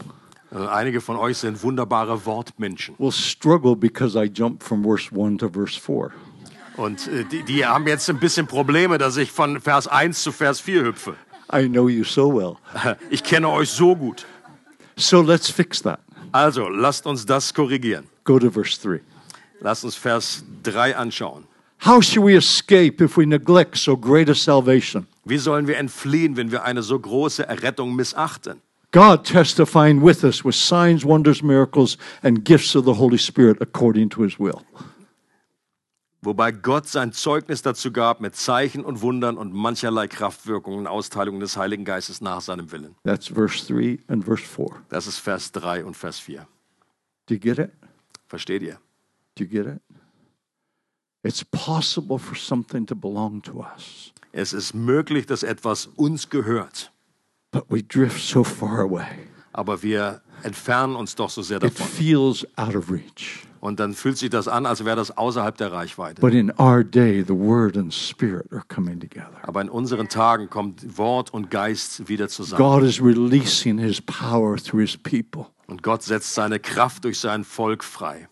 einige 0.59 1.01
von 1.01 1.17
euch 1.17 1.38
sind 1.38 1.62
wunderbare 1.62 2.25
Wortmenschen. 2.27 2.95
will 2.99 3.12
struggle 3.12 3.75
because 3.75 4.17
I 4.17 4.31
jumped 4.33 4.62
from 4.62 4.83
verse 4.83 5.11
1 5.11 5.38
to 5.38 5.49
verse 5.49 5.79
4. 5.81 6.11
Und 6.77 7.07
äh, 7.09 7.25
die, 7.25 7.43
die 7.43 7.67
haben 7.67 7.87
jetzt 7.87 8.09
ein 8.09 8.19
bisschen 8.19 8.47
Probleme, 8.47 8.99
dass 8.99 9.17
ich 9.17 9.31
von 9.31 9.61
Vers 9.61 9.87
1 9.87 10.23
zu 10.23 10.33
Vers 10.33 10.61
4 10.61 10.85
hüpfe. 10.85 11.17
I 11.53 11.69
know 11.69 11.88
you 11.88 12.05
so 12.05 12.33
well. 12.33 12.57
Ich 13.11 13.23
kenne 13.23 13.49
euch 13.49 13.71
so 13.71 13.95
gut. 13.95 14.27
So 14.97 15.21
let's 15.23 15.51
fix 15.51 15.83
that. 15.83 16.01
Also, 16.33 16.69
lasst 16.69 17.07
uns 17.07 17.27
das 17.27 17.53
korrigieren. 17.53 18.07
Go 18.25 18.38
to 18.38 18.51
verse 18.51 18.81
3. 18.81 19.01
Lasst 19.61 19.85
uns 19.85 19.97
Vers 19.97 20.45
3 20.62 20.97
anschauen. 20.97 21.47
How 21.85 22.03
shall 22.03 22.25
we 22.25 22.37
escape 22.37 23.03
if 23.03 23.17
we 23.17 23.27
neglect 23.27 23.77
so 23.77 23.97
great 23.97 24.31
a 24.31 24.35
salvation? 24.35 25.07
Wie 25.25 25.38
sollen 25.38 25.67
wir 25.67 25.77
entfliehen, 25.77 26.37
wenn 26.37 26.51
wir 26.51 26.62
eine 26.65 26.83
so 26.83 26.99
große 26.99 27.47
Errettung 27.47 27.95
missachten? 27.95 28.62
God 28.92 29.24
testifying 29.24 30.02
with 30.02 30.22
us 30.22 30.44
with 30.44 30.55
signs, 30.55 31.05
wonders, 31.05 31.42
miracles, 31.42 31.96
and 32.22 32.44
gifts 32.44 32.74
of 32.74 32.85
the 32.85 32.94
Holy 32.94 33.18
Spirit 33.18 33.57
according 33.61 34.11
to 34.11 34.22
his 34.22 34.38
will. 34.38 34.62
Wobei 36.24 36.52
Gott 36.52 36.87
sein 36.87 37.12
Zeugnis 37.12 37.62
dazu 37.62 37.90
gab 37.90 38.20
mit 38.20 38.37
Zeichen 38.37 38.85
und 38.85 39.00
Wundern 39.00 39.37
und 39.37 39.52
mancherlei 39.52 40.07
Kraftwirkungen 40.07 40.81
und 40.81 40.87
Austeilungen 40.87 41.40
des 41.40 41.57
Heiligen 41.57 41.85
Geistes 41.85 42.20
nach 42.20 42.40
seinem 42.40 42.70
Willen. 42.70 42.94
That's 43.02 43.26
verse 43.26 43.66
3 43.66 43.98
and 44.07 44.24
verse 44.24 44.44
4. 44.44 44.66
Das 44.88 45.09
ist 45.09 45.18
Vers 45.18 45.50
3 45.50 45.85
und 45.85 45.96
Vers 45.96 46.20
4. 46.20 46.46
Do 47.26 47.35
you 47.35 47.40
get 47.40 47.59
it? 47.59 47.72
Versteht 48.28 48.62
ihr? 48.62 48.78
Do 49.35 49.44
you 49.44 49.50
get 49.50 49.66
it? 49.66 49.81
It's 51.24 51.44
possible 51.44 52.18
for 52.18 52.37
something 52.37 52.87
to 52.87 52.94
belong 52.94 53.42
to 53.42 53.64
us, 53.74 54.12
Es 54.33 54.52
ist 54.52 54.74
möglich, 54.74 55.26
dass 55.26 55.42
etwas 55.42 55.87
uns 55.96 56.28
gehört, 56.28 56.92
but 57.53 57.65
we 57.71 57.83
drift 57.83 58.21
so 58.21 58.43
far 58.43 58.81
away. 58.81 59.07
aber 59.53 59.83
wir 59.83 60.21
entfernen 60.43 60.97
uns 60.97 61.15
doch 61.15 61.31
so 61.31 61.43
sehr 61.43 61.59
It 61.59 61.65
davon. 61.79 61.87
feels 61.87 62.45
out 62.57 62.75
of 62.75 62.91
reach. 62.91 63.47
Und 63.61 63.79
dann 63.79 63.95
fühlt 63.95 64.19
sich 64.19 64.29
das 64.31 64.49
an, 64.49 64.67
als 64.67 64.85
wäre 64.85 64.97
das 64.97 65.17
außerhalb 65.17 65.57
der 65.57 65.71
Reichweite. 65.71 66.21
But 66.21 66.35
in 66.35 66.51
our 66.59 66.83
day, 66.83 67.23
the 67.23 67.33
Word 67.35 67.77
and 67.77 67.95
Spirit 67.95 68.53
are 68.53 68.65
coming 68.67 68.99
together. 68.99 69.31
Aber 69.43 69.61
in 69.61 69.69
unseren 69.69 70.09
Tagen 70.09 70.51
kommt 70.51 70.99
Wort 70.99 71.33
und 71.33 71.49
Geist 71.49 72.09
wieder 72.09 72.29
zusammen. 72.29 72.61
God 72.61 72.83
is 72.83 73.01
releasing 73.01 73.79
His 73.79 74.01
power 74.01 74.57
through 74.57 74.81
His 74.81 74.97
people. 74.97 75.47
Und 75.69 75.85
Gott 75.85 76.03
setzt 76.03 76.35
seine 76.35 76.59
Kraft 76.59 77.05
durch 77.05 77.21
sein 77.21 77.45
Volk 77.45 77.85
frei. 77.85 78.27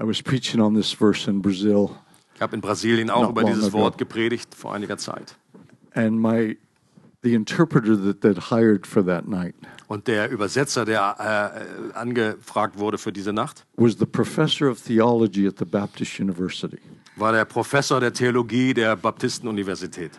I 0.00 0.06
was 0.06 0.22
preaching 0.22 0.60
on 0.62 0.74
this 0.74 0.90
verse 0.90 1.28
in 1.28 1.42
Brazil, 1.42 1.90
Ich 2.34 2.40
habe 2.40 2.54
in 2.56 2.62
Brasilien 2.62 3.10
auch 3.10 3.22
Not 3.22 3.30
über 3.32 3.44
dieses 3.44 3.66
ago. 3.66 3.80
Wort 3.80 3.98
gepredigt 3.98 4.54
vor 4.54 4.72
einiger 4.72 4.96
Zeit. 4.96 5.36
and 5.92 6.18
my 6.18 6.56
the 7.28 7.34
interpreter 7.34 7.96
that 7.96 8.20
they'd 8.22 8.50
hired 8.50 8.86
for 8.86 9.04
that 9.04 9.28
night 9.28 9.54
Und 9.88 10.06
der 10.06 10.30
Übersetzer, 10.30 10.84
der 10.84 11.16
äh, 11.92 11.96
angefragt 11.98 12.78
wurde 12.78 12.98
für 12.98 13.12
diese 13.12 13.32
Nacht, 13.32 13.64
was 13.76 13.96
the 13.98 14.06
professor 14.06 14.70
of 14.70 14.80
theology 14.80 15.46
at 15.46 15.58
the 15.58 15.64
Baptist 15.64 16.20
University. 16.20 16.78
war 17.16 17.32
der 17.32 17.44
Professor 17.44 17.98
der 18.00 18.12
Theologie 18.12 18.74
der 18.74 18.96
Baptistenuniversität. 18.96 20.12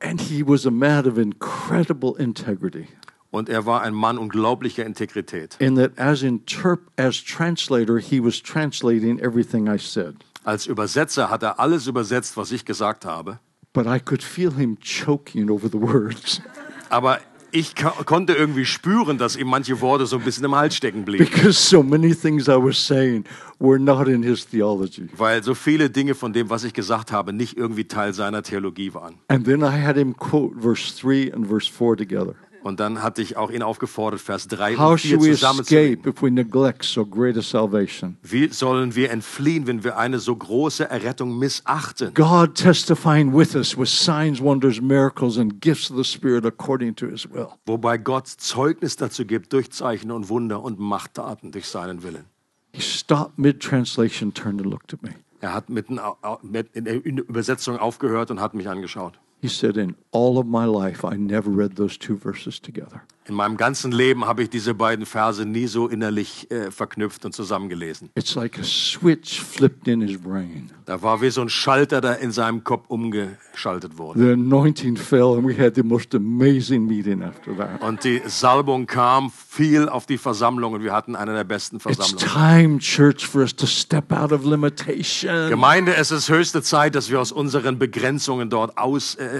And 0.00 0.20
he 0.20 0.42
was 0.46 0.66
a 0.66 0.70
man 0.70 1.06
of 1.06 1.16
incredible 1.16 2.14
integrity. 2.18 2.88
Und 3.30 3.48
er 3.48 3.64
war 3.64 3.80
ein 3.82 3.94
Mann 3.94 4.18
unglaublicher 4.18 4.84
Integrität. 4.84 5.56
In 5.58 5.76
that, 5.76 5.98
as 5.98 6.22
interp- 6.22 6.88
as 6.96 7.22
translator, 7.24 7.98
he 7.98 8.22
was 8.22 8.42
translating 8.42 9.18
everything 9.20 9.66
I 9.66 9.78
said. 9.78 10.16
Als 10.44 10.66
Übersetzer 10.66 11.30
hat 11.30 11.42
er 11.42 11.58
alles 11.58 11.86
übersetzt, 11.86 12.36
was 12.36 12.52
ich 12.52 12.64
gesagt 12.64 13.06
habe. 13.06 13.38
But 13.74 13.86
I 13.86 13.98
could 13.98 14.22
feel 14.22 14.52
him 14.52 14.78
choking 14.80 15.50
over 15.50 15.68
the 15.70 15.80
words 15.80 16.40
Aber 16.90 17.18
ich 17.54 17.74
konnte 17.74 18.32
irgendwie 18.32 18.64
spüren, 18.64 19.18
dass 19.18 19.36
ihm 19.36 19.46
manche 19.48 19.80
Worte 19.82 20.06
so 20.06 20.16
ein 20.16 20.22
bisschen 20.24 20.44
im 20.44 20.54
Hals 20.54 20.74
stecken 20.74 21.04
blieben. 21.04 21.24
because 21.24 21.52
so 21.52 21.82
many 21.82 22.14
things 22.14 22.48
I 22.48 22.52
was 22.56 22.76
saying 22.78 23.24
were 23.58 23.78
not 23.78 24.08
in 24.08 24.22
his 24.22 24.46
theology. 24.46 25.08
Weil 25.16 25.42
so 25.42 25.54
viele 25.54 25.90
Dinge 25.90 26.14
von 26.14 26.32
dem, 26.32 26.48
was 26.50 26.64
ich 26.64 26.72
gesagt 26.72 27.12
habe, 27.12 27.32
nicht 27.32 27.56
irgendwie 27.56 27.84
Teil 27.84 28.14
seiner 28.14 28.42
Theologie 28.42 28.94
waren. 28.94 29.16
And 29.28 29.44
then 29.44 29.60
I 29.62 29.82
had 29.82 29.96
him 29.96 30.14
quote 30.16 30.54
verse 30.60 30.94
3 30.98 31.32
and 31.34 31.46
verse 31.46 31.70
4 31.70 31.96
together. 31.96 32.34
Und 32.62 32.78
dann 32.78 33.02
hatte 33.02 33.22
ich 33.22 33.36
auch 33.36 33.50
ihn 33.50 33.62
aufgefordert, 33.62 34.20
Vers 34.20 34.46
3 34.48 34.76
How 34.76 34.92
und 34.92 34.98
4 35.00 35.10
shall 35.10 35.20
we 35.20 35.32
zusammenzulegen. 35.32 35.92
escape 35.98 36.08
if 36.10 36.22
we 36.22 36.30
neglect 36.30 36.84
so 36.84 37.04
great 37.04 37.36
a 37.36 37.42
salvation? 37.42 38.16
Wie 38.22 38.48
sollen 38.48 38.94
wir 38.94 39.10
entfliehen, 39.10 39.66
wenn 39.66 39.82
wir 39.82 39.98
eine 39.98 40.18
so 40.20 40.36
große 40.36 40.88
Errettung 40.88 41.38
missachten? 41.38 42.14
God 42.14 42.54
testifying 42.54 43.36
with 43.36 43.54
us 43.56 43.76
with 43.76 43.88
signs, 43.90 44.40
wonders, 44.40 44.80
miracles, 44.80 45.38
and 45.38 45.60
gifts 45.60 45.90
of 45.90 45.96
the 45.96 46.04
Spirit 46.04 46.46
according 46.46 46.94
to 46.96 47.06
his 47.08 47.28
will. 47.32 47.48
Wobei 47.66 47.98
Gott 47.98 48.28
Zeugnis 48.28 48.96
dazu 48.96 49.24
gibt 49.24 49.52
durch 49.52 49.70
Zeichen 49.72 50.10
und 50.12 50.28
Wunder 50.28 50.62
und 50.62 50.78
Machttaten 50.78 51.50
durch 51.50 51.66
seinen 51.66 52.02
Willen. 52.04 52.26
He 52.72 52.80
stopped 52.80 53.38
mid 53.38 53.60
translation, 53.60 54.32
turned 54.32 54.60
and 54.62 54.70
looked 54.70 54.94
at 54.94 55.02
me. 55.02 55.10
Er 55.40 55.52
hat 55.52 55.68
mitten 55.68 55.98
au- 55.98 56.38
mit- 56.42 56.68
in 56.74 56.84
der 56.84 57.04
Übersetzung 57.04 57.76
aufgehört 57.76 58.30
und 58.30 58.40
hat 58.40 58.54
mich 58.54 58.68
angeschaut. 58.68 59.18
He 59.42 59.48
said, 59.48 59.76
In 59.76 59.96
all 60.12 60.38
of 60.38 60.46
my 60.46 60.66
life, 60.66 61.04
I 61.04 61.16
never 61.16 61.50
read 61.50 61.74
those 61.74 61.98
two 61.98 62.16
verses 62.16 62.60
together. 62.60 63.02
In 63.28 63.36
meinem 63.36 63.56
ganzen 63.56 63.92
Leben 63.92 64.24
habe 64.24 64.42
ich 64.42 64.50
diese 64.50 64.74
beiden 64.74 65.06
Verse 65.06 65.46
nie 65.46 65.68
so 65.68 65.86
innerlich 65.86 66.50
äh, 66.50 66.72
verknüpft 66.72 67.24
und 67.24 67.32
zusammengelesen. 67.32 68.10
It's 68.16 68.34
like 68.34 68.58
a 68.58 68.64
switch 68.64 69.40
flipped 69.40 69.86
in 69.86 70.00
his 70.00 70.20
brain. 70.20 70.70
Da 70.86 71.02
war 71.02 71.22
wie 71.22 71.30
so 71.30 71.40
ein 71.40 71.48
Schalter, 71.48 72.00
der 72.00 72.18
in 72.18 72.32
seinem 72.32 72.64
Kopf 72.64 72.86
umgeschaltet 72.88 73.96
wurde. 73.96 74.18
The 74.18 74.32
anointing 74.32 74.96
fell, 74.96 75.36
and 75.36 75.46
we 75.46 75.56
had 75.56 75.76
the 75.76 75.84
most 75.84 76.16
amazing 76.16 76.84
meeting 76.86 77.22
after 77.22 77.56
that. 77.56 77.80
Und 77.80 78.02
die 78.02 78.20
Salbung 78.26 78.86
kam, 78.86 79.30
fiel 79.30 79.88
auf 79.88 80.06
die 80.06 80.18
Versammlung 80.18 80.72
und 80.72 80.82
wir 80.82 80.92
hatten 80.92 81.14
eine 81.14 81.32
der 81.32 81.44
besten 81.44 81.76
It's 81.76 81.84
Versammlungen. 81.84 82.18
time, 82.18 82.78
church, 82.80 83.24
for 83.24 83.42
us 83.42 83.54
to 83.54 83.66
step 83.66 84.10
out 84.12 84.32
of 84.32 84.44
limitation. 84.44 85.48
Gemeinde, 85.48 85.94
es 85.94 86.10
ist 86.10 86.28
höchste 86.28 86.60
Zeit, 86.62 86.96
dass 86.96 87.08
wir 87.08 87.20
aus 87.20 87.30
unseren 87.30 87.78
Begrenzungen 87.78 88.50
dort 88.50 88.76
aus, 88.78 89.14
äh, 89.14 89.31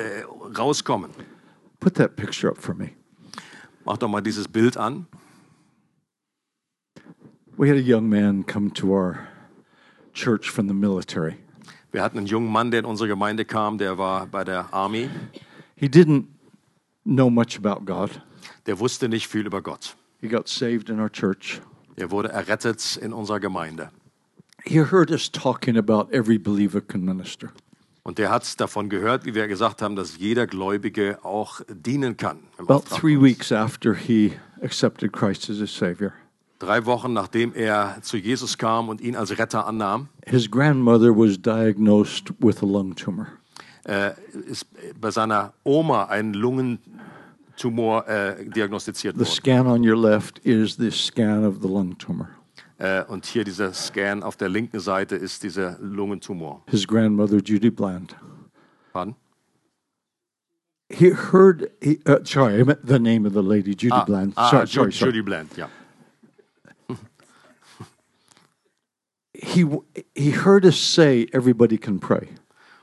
rauskommen. 0.55 1.11
Put 1.81 1.95
that 1.95 2.17
picture 2.17 2.49
up 2.51 2.59
for 2.59 2.75
me. 2.75 2.95
Mach 3.85 3.99
doch 3.99 4.09
mal 4.09 4.21
dieses 4.21 4.47
Bild 4.47 4.77
an. 4.77 5.07
We 7.57 7.69
had 7.69 7.77
a 7.77 7.83
young 7.83 8.09
man 8.09 8.45
come 8.45 8.71
to 8.75 8.93
our 8.93 9.29
church 10.15 10.49
from 10.51 10.69
the 10.69 10.75
military. 10.75 11.39
Wir 11.91 12.03
hatten 12.03 12.19
einen 12.19 12.27
jungen 12.27 12.51
Mann, 12.51 12.71
der 12.71 12.81
in 12.81 12.87
unsere 12.87 13.09
Gemeinde 13.09 13.45
kam, 13.45 13.77
der 13.77 13.99
war 13.99 14.27
bei 14.27 14.45
der 14.45 14.73
Army. 14.73 15.11
He 15.77 15.89
didn't 15.89 16.27
know 17.05 17.29
much 17.29 17.59
about 17.59 17.85
God. 17.85 18.23
Der 18.67 18.79
wusste 18.79 19.09
nicht 19.09 19.29
viel 19.29 19.47
über 19.47 19.61
Gott. 19.61 19.97
He 20.21 20.29
got 20.29 20.49
saved 20.49 20.89
in 20.89 21.01
our 21.01 21.11
church. 21.11 21.61
Er 21.97 22.11
wurde 22.11 22.31
errettet 22.31 22.97
in 22.97 23.13
unserer 23.13 23.41
Gemeinde. 23.41 23.91
He 24.65 24.79
heard 24.79 25.11
us 25.11 25.29
talking 25.31 25.77
about 25.77 26.13
every 26.13 26.39
believer 26.39 26.81
can 26.81 27.05
minister. 27.05 27.53
Und 28.05 28.19
der 28.19 28.31
hat 28.31 28.61
davon 28.61 28.89
gehört, 28.89 29.25
wie 29.25 29.35
wir 29.35 29.47
gesagt 29.47 29.81
haben, 29.81 29.95
dass 29.95 30.19
jeder 30.19 30.47
Gläubige 30.49 31.19
auch 31.25 31.61
dienen 31.69 32.17
kann. 32.17 32.41
About 32.59 32.81
three 32.91 33.17
weeks 33.21 33.53
after 33.53 33.95
he 33.95 34.33
accepted 34.63 35.13
Christ 35.13 35.49
as 35.51 35.59
his 35.59 35.75
Savior, 35.77 36.13
Drei 36.59 36.85
Wochen 36.87 37.13
nachdem 37.13 37.53
er 37.55 37.99
zu 38.03 38.17
Jesus 38.17 38.57
kam 38.59 38.89
und 38.89 39.01
ihn 39.01 39.17
als 39.17 39.37
Retter 39.39 39.67
annahm, 39.67 40.09
his 40.27 40.49
grandmother 40.51 41.11
was 41.11 41.41
diagnosed 41.41 42.33
with 42.41 42.63
a 42.63 42.67
lung 42.67 42.95
tumor. 42.95 43.27
äh, 43.85 44.11
ist 44.49 44.67
bei 45.01 45.11
seiner 45.11 45.53
Oma 45.65 46.05
ein 46.05 46.35
Lungentumor 46.35 48.07
äh, 48.09 48.45
diagnostiziert 48.49 49.15
The 49.17 49.21
worden. 49.21 49.33
scan 49.33 49.67
on 49.67 49.89
your 49.89 49.97
left 49.97 50.39
is 50.45 50.77
the 50.77 50.91
scan 50.91 51.45
of 51.45 51.57
the 51.63 51.69
lung 51.69 51.97
tumor. 51.99 52.29
Äh, 52.83 53.05
und 53.05 53.27
hier 53.27 53.45
dieser 53.45 53.73
Scan 53.73 54.25
auf 54.25 54.37
der 54.37 54.49
linken 54.49 54.81
Seite 54.81 55.15
ist 55.15 55.45
dieser 55.45 55.79
Lungentumor. 55.81 56.65
His 56.69 56.85
grandmother, 56.85 57.39
Judy 57.39 57.71
Bland. 57.71 58.17
Pardon? 58.93 59.15
He 60.91 61.13
heard, 61.13 61.71
he, 61.81 62.01
uh, 62.09 62.19
sorry, 62.25 62.61
I 62.61 62.65
meant 62.65 62.81
the 62.85 62.99
name 62.99 63.25
of 63.25 63.35
the 63.35 63.41
lady, 63.43 63.77
Judy 63.77 64.03
Bland. 64.05 64.33
ah, 64.37 64.51
sorry, 64.51 64.67
sorry, 64.67 64.93
sorry. 64.93 65.13
Judy 65.13 65.23
Bland, 65.23 65.57
ja. 65.57 65.69
He, 69.33 69.65
he 70.17 70.31
heard 70.33 70.65
us 70.65 70.77
say 70.77 71.29
everybody 71.33 71.79
can 71.79 72.01
pray, 72.01 72.29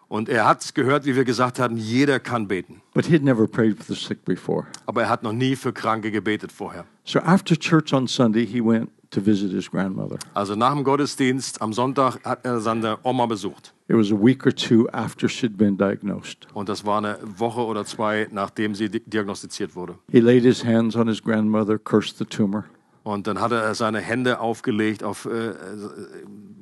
Und 0.08 0.30
er 0.30 0.46
hat 0.46 0.74
gehört, 0.76 1.06
wie 1.06 1.16
wir 1.18 1.26
gesagt 1.26 1.60
haben, 1.60 1.76
jeder 1.76 2.22
kann 2.22 2.48
beten. 2.48 2.82
but 2.94 3.06
he'd 3.06 3.22
never 3.24 3.48
prayed 3.48 3.78
for 3.78 3.94
the 3.94 3.96
sick 3.96 4.24
before. 4.24 4.66
Aber 4.86 5.04
er 5.04 5.10
hat 5.10 5.24
noch 5.24 5.34
nie 5.34 5.58
für 5.58 5.74
Kranke 5.74 6.10
gebetet 6.10 6.54
vorher. 6.54 6.86
So 7.04 7.20
after 7.20 7.56
church 7.58 7.94
on 7.94 8.08
Sunday, 8.08 8.46
he 8.46 8.62
went 8.62 8.90
to 9.12 9.22
visit 9.22 9.52
his 9.52 9.70
grandmother. 9.70 10.18
Also 10.34 10.56
nach 10.56 10.74
dem 10.74 10.84
Gottesdienst 10.84 11.62
am 11.62 11.74
Sonntag 11.74 12.24
hat 12.24 12.46
er 12.46 12.60
seine 12.60 12.98
Oma 13.04 13.26
besucht. 13.26 13.74
It 13.88 13.96
was 13.96 14.12
a 14.12 14.16
week 14.16 14.46
or 14.46 14.54
two 14.54 14.88
after 14.92 15.28
she'd 15.28 15.58
been 15.58 15.78
diagnosed. 15.78 16.48
Und 16.54 16.70
das 16.70 16.86
war 16.86 17.00
eine 17.00 17.18
Woche 17.38 17.62
oder 17.62 17.86
zwei, 17.86 18.28
nachdem 18.32 18.76
sie 18.76 18.90
di- 18.90 19.00
diagnostiziert 19.00 19.76
wurde. 19.76 19.96
He 20.12 20.20
laid 20.20 20.44
his 20.44 20.64
hands 20.64 20.96
on 20.96 21.08
his 21.08 21.22
grandmother, 21.24 21.80
cursed 21.80 22.18
the 22.20 22.26
tumor. 22.26 22.66
Und 23.04 23.26
dann 23.26 23.40
hat 23.42 23.52
er 23.52 23.74
seine 23.74 24.00
Hände 24.00 24.40
aufgelegt 24.40 25.04
auf 25.04 25.26
äh, 25.26 25.54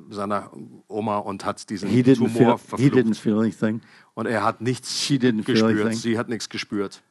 seiner 0.08 0.50
Oma 0.88 1.18
und 1.18 1.44
hat 1.44 1.68
diesen 1.68 1.90
He 1.90 2.00
didn't 2.00 2.28
feel, 2.28 2.44
Tumor 2.46 2.60
he 2.78 2.88
didn't 2.88 3.16
feel 3.16 3.38
anything. 3.38 3.82
Und 4.14 4.26
er 4.26 4.42
hat 4.42 4.60
nichts 4.62 4.98
She 4.98 5.16
didn't 5.16 5.44
feel 5.44 5.54
gespürt. 5.56 5.80
anything. 5.82 5.98
Sie 5.98 6.16
hat 6.18 6.28
nichts 6.30 6.48
gespürt. 6.48 7.02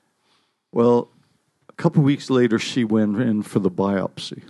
Well, 0.72 1.08
a 1.70 1.74
couple 1.82 2.04
weeks 2.04 2.30
later, 2.30 2.58
she 2.58 2.84
went 2.90 3.20
in 3.20 3.44
for 3.44 3.62
the 3.62 3.70
biopsy. 3.70 4.42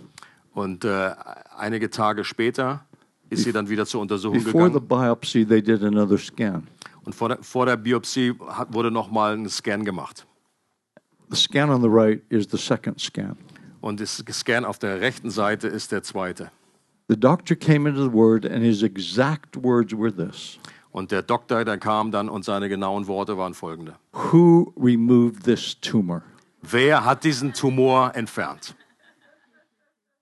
Und 0.58 0.84
äh, 0.84 1.12
einige 1.56 1.88
Tage 1.88 2.24
später 2.24 2.84
ist 3.30 3.44
sie 3.44 3.52
dann 3.52 3.68
wieder 3.68 3.86
zur 3.86 4.00
Untersuchung 4.00 4.42
Before 4.42 4.66
the 4.66 4.80
gegangen. 4.80 4.88
biopsy, 4.88 5.46
they 5.46 5.62
did 5.62 5.84
another 5.84 6.18
scan. 6.18 6.66
Und 7.04 7.14
vor 7.14 7.28
der, 7.28 7.38
vor 7.42 7.64
der 7.64 7.76
Biopsie 7.76 8.34
hat, 8.48 8.72
wurde 8.72 8.90
nochmal 8.90 9.34
ein 9.34 9.48
Scan 9.48 9.84
gemacht. 9.84 10.26
The 11.30 11.36
scan 11.36 11.70
on 11.70 11.80
the 11.80 11.88
right 11.88 12.22
is 12.28 12.48
the 12.50 12.58
second 12.58 13.00
scan. 13.00 13.36
Und 13.80 14.00
das 14.00 14.24
Scan 14.32 14.64
auf 14.64 14.80
der 14.80 15.00
rechten 15.00 15.30
Seite 15.30 15.68
ist 15.68 15.92
der 15.92 16.02
zweite. 16.02 16.50
The 17.06 17.16
doctor 17.16 17.56
came 17.56 17.88
into 17.88 18.02
the 18.02 18.12
word, 18.12 18.44
and 18.44 18.64
his 18.64 18.82
exact 18.82 19.62
words 19.62 19.96
were 19.96 20.12
this 20.12 20.58
Und 20.90 21.12
der 21.12 21.22
Doktor, 21.22 21.64
der 21.64 21.78
kam 21.78 22.10
dann 22.10 22.28
und 22.28 22.44
seine 22.44 22.68
genauen 22.68 23.06
Worte 23.06 23.38
waren 23.38 23.54
folgende. 23.54 23.94
Who 24.32 24.72
removed 24.76 25.44
this 25.44 25.78
tumor? 25.80 26.22
Wer 26.62 27.04
hat 27.04 27.22
diesen 27.22 27.52
Tumor 27.52 28.10
entfernt? 28.16 28.74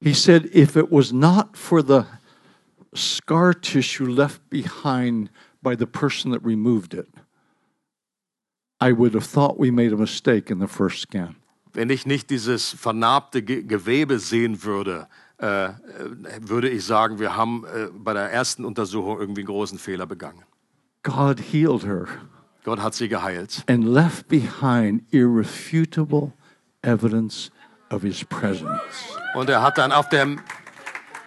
He 0.01 0.13
said, 0.13 0.49
if 0.53 0.77
it 0.77 0.91
was 0.91 1.13
not 1.13 1.57
for 1.57 1.83
the 1.83 2.07
scar 2.95 3.55
tissue 3.55 4.07
left 4.07 4.49
behind 4.51 5.31
by 5.63 5.75
the 5.75 5.87
person 5.87 6.31
that 6.33 6.45
removed 6.45 6.95
it, 6.95 7.09
I 8.81 8.93
would 8.93 9.15
have 9.15 9.25
thought 9.25 9.59
we 9.59 9.71
made 9.71 9.93
a 9.93 9.97
mistake 9.97 10.51
in 10.51 10.59
the 10.59 10.69
first 10.69 11.01
scan. 11.01 11.37
Wenn 11.73 11.91
ich 11.91 12.07
nicht 12.07 12.31
dieses 12.31 12.73
vernarbte 12.73 13.43
Ge 13.43 13.63
Gewebe 13.63 14.19
sehen 14.19 14.63
würde, 14.63 15.09
äh, 15.39 15.71
würde 16.41 16.71
ich 16.71 16.85
sagen, 16.85 17.19
wir 17.19 17.37
haben 17.37 17.65
äh, 17.65 17.89
bei 17.93 18.13
der 18.15 18.31
ersten 18.33 18.65
Untersuchung 18.65 19.19
irgendwie 19.19 19.43
einen 19.43 19.49
großen 19.49 19.79
Fehler 19.79 20.07
begangen. 20.07 20.45
God 21.03 21.41
healed 21.41 21.85
her 21.85 22.07
Gott 22.65 22.81
hat 22.81 22.95
sie 22.95 23.09
geheilt 23.09 23.63
and 23.69 23.85
left 23.85 24.27
behind 24.29 25.03
irrefutable 25.13 26.33
evidence 26.83 27.51
of 27.90 28.03
his 28.03 28.25
presence. 28.25 28.68
und 29.35 29.49
er 29.49 29.62
hat 29.62 29.79
dann 29.79 29.92
auf 29.92 30.09
dem 30.09 30.40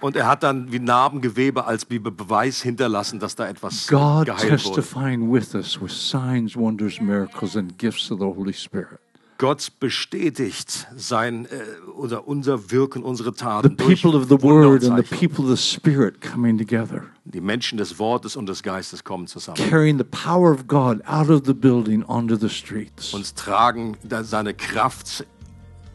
und 0.02 0.16
er 0.16 0.28
hat 0.28 0.44
dann 0.44 0.72
wie 0.72 0.80
Narbengewebe 0.80 1.66
als 1.66 1.84
Be 1.86 2.00
Beweis 2.00 2.62
hinterlassen, 2.62 3.20
dass 3.20 3.36
da 3.36 3.48
etwas 3.48 3.88
God 3.88 4.28
geheilt 4.28 4.66
wurde. 4.66 4.76
testifying 4.82 5.32
with 5.32 5.54
us 5.56 5.82
with 5.82 5.92
signs, 5.92 6.56
wonders, 6.56 7.02
miracles, 7.02 7.58
and 7.58 7.78
gifts 7.78 8.10
of 8.12 8.20
the 8.20 8.26
Holy 8.26 8.54
Spirit. 8.54 9.00
Gott 9.38 9.72
bestätigt 9.80 10.88
sein 10.98 11.46
äh, 11.46 11.90
oder 11.92 12.28
unser 12.28 12.72
Wirken, 12.72 13.04
unsere 13.04 13.32
The 13.32 13.38
Taten 13.38 13.78
durch 13.78 14.02
people 14.02 14.20
of 14.20 14.28
the 14.28 14.42
Word 14.42 14.84
and 14.84 14.98
the 14.98 15.16
people 15.16 15.46
of 15.46 15.58
the 15.58 15.58
Spirit 15.58 16.20
coming 16.22 16.58
together. 16.58 17.04
Die 17.24 17.40
Menschen 17.40 17.78
des 17.78 18.00
Wortes 18.00 18.36
und 18.36 18.48
des 18.50 18.64
Geistes 18.64 19.04
kommen 19.06 19.28
zusammen. 19.28 19.58
carrying 19.58 19.98
the 19.98 20.04
power 20.04 20.52
of 20.52 20.68
God 20.68 21.02
out 21.08 21.30
of 21.30 21.44
the 21.46 21.54
building 21.54 22.04
onto 22.06 22.36
the 22.36 22.50
streets, 22.50 23.14
Und 23.14 23.34
tragen 23.38 23.96
seine 24.24 24.54
Kraft 24.54 25.26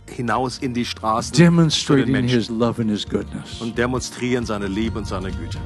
hinaus 0.09 0.59
in 0.59 0.75
die 0.75 0.85
Straßen 0.85 1.35
zu 1.35 1.43
den 1.43 1.57
demonstrating 1.57 2.13
Menschen 2.13 2.39
His 2.39 2.49
love 2.49 2.81
and 2.81 2.91
His 2.91 3.09
goodness. 3.09 3.61
und 3.61 3.77
demonstrieren 3.79 4.45
seine 4.47 4.67
Liebe 4.67 4.99
und 4.99 5.07
seine 5.07 5.31
Güte. 5.31 5.59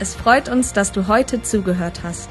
Es 0.00 0.14
freut 0.14 0.48
uns, 0.48 0.72
dass 0.72 0.92
du 0.92 1.08
heute 1.08 1.42
zugehört 1.42 2.00
hast. 2.02 2.30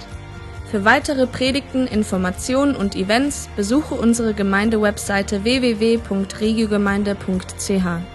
Für 0.70 0.86
weitere 0.86 1.28
Predigten, 1.28 1.86
Informationen 1.88 2.76
und 2.76 2.96
Events 2.96 3.48
besuche 3.56 3.96
unsere 3.96 4.34
Gemeindewebseite 4.34 5.44
www.regiogemeinde.ch. 5.44 8.13